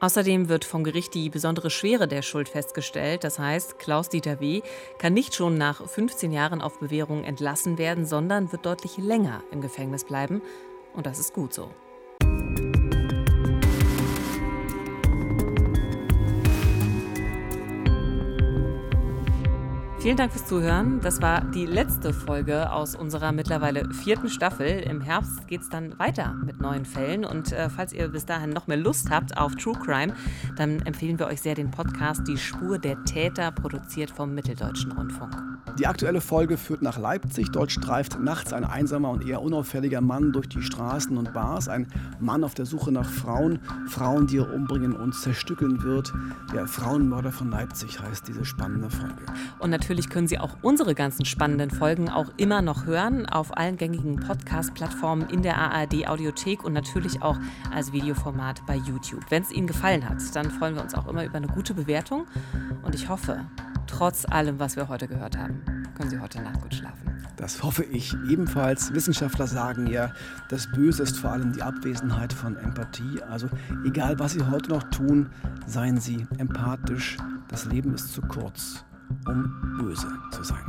[0.00, 3.22] Außerdem wird vom Gericht die besondere Schwere der Schuld festgestellt.
[3.22, 4.62] Das heißt, Klaus-Dieter W.
[4.98, 9.60] kann nicht schon nach 15 Jahren auf Bewährung entlassen werden, sondern wird deutlich länger im
[9.60, 10.42] Gefängnis bleiben.
[10.94, 11.70] Und das ist gut so.
[20.00, 21.00] Vielen Dank fürs Zuhören.
[21.00, 24.78] Das war die letzte Folge aus unserer mittlerweile vierten Staffel.
[24.88, 27.24] Im Herbst geht es dann weiter mit neuen Fällen.
[27.24, 30.14] Und äh, falls ihr bis dahin noch mehr Lust habt auf True Crime,
[30.56, 35.34] dann empfehlen wir euch sehr den Podcast Die Spur der Täter, produziert vom Mitteldeutschen Rundfunk.
[35.80, 37.50] Die aktuelle Folge führt nach Leipzig.
[37.50, 41.68] Dort streift nachts ein einsamer und eher unauffälliger Mann durch die Straßen und Bars.
[41.68, 41.88] Ein
[42.20, 43.58] Mann auf der Suche nach Frauen.
[43.88, 46.12] Frauen, die er umbringen und zerstückeln wird.
[46.52, 49.26] Der Frauenmörder von Leipzig heißt diese spannende Folge.
[49.58, 53.78] Und natürlich können Sie auch unsere ganzen spannenden Folgen auch immer noch hören auf allen
[53.78, 57.38] gängigen Podcast-Plattformen in der ARD Audiothek und natürlich auch
[57.74, 59.24] als Videoformat bei YouTube.
[59.30, 62.26] Wenn es Ihnen gefallen hat, dann freuen wir uns auch immer über eine gute Bewertung.
[62.82, 63.46] Und ich hoffe,
[63.86, 65.62] trotz allem, was wir heute gehört haben,
[65.96, 67.16] können Sie heute Nacht gut schlafen.
[67.36, 68.92] Das hoffe ich ebenfalls.
[68.92, 70.12] Wissenschaftler sagen ja,
[70.50, 73.22] das Böse ist vor allem die Abwesenheit von Empathie.
[73.22, 73.48] Also
[73.86, 75.30] egal, was Sie heute noch tun,
[75.66, 77.16] seien Sie empathisch.
[77.48, 78.84] Das Leben ist zu kurz,
[79.26, 80.64] um böse zu sein.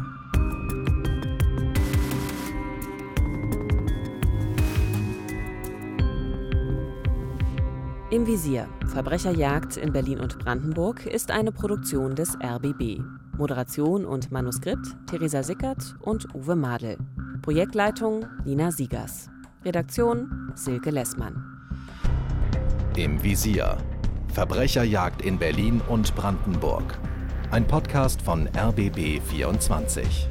[8.11, 8.67] Im Visier.
[8.87, 13.03] Verbrecherjagd in Berlin und Brandenburg ist eine Produktion des RBB.
[13.37, 16.97] Moderation und Manuskript Theresa Sickert und Uwe Madel.
[17.43, 19.29] Projektleitung Nina Siegers.
[19.63, 21.43] Redaktion Silke Lessmann.
[22.95, 23.77] Im Visier.
[24.33, 26.99] Verbrecherjagd in Berlin und Brandenburg.
[27.51, 30.29] Ein Podcast von RBB 24.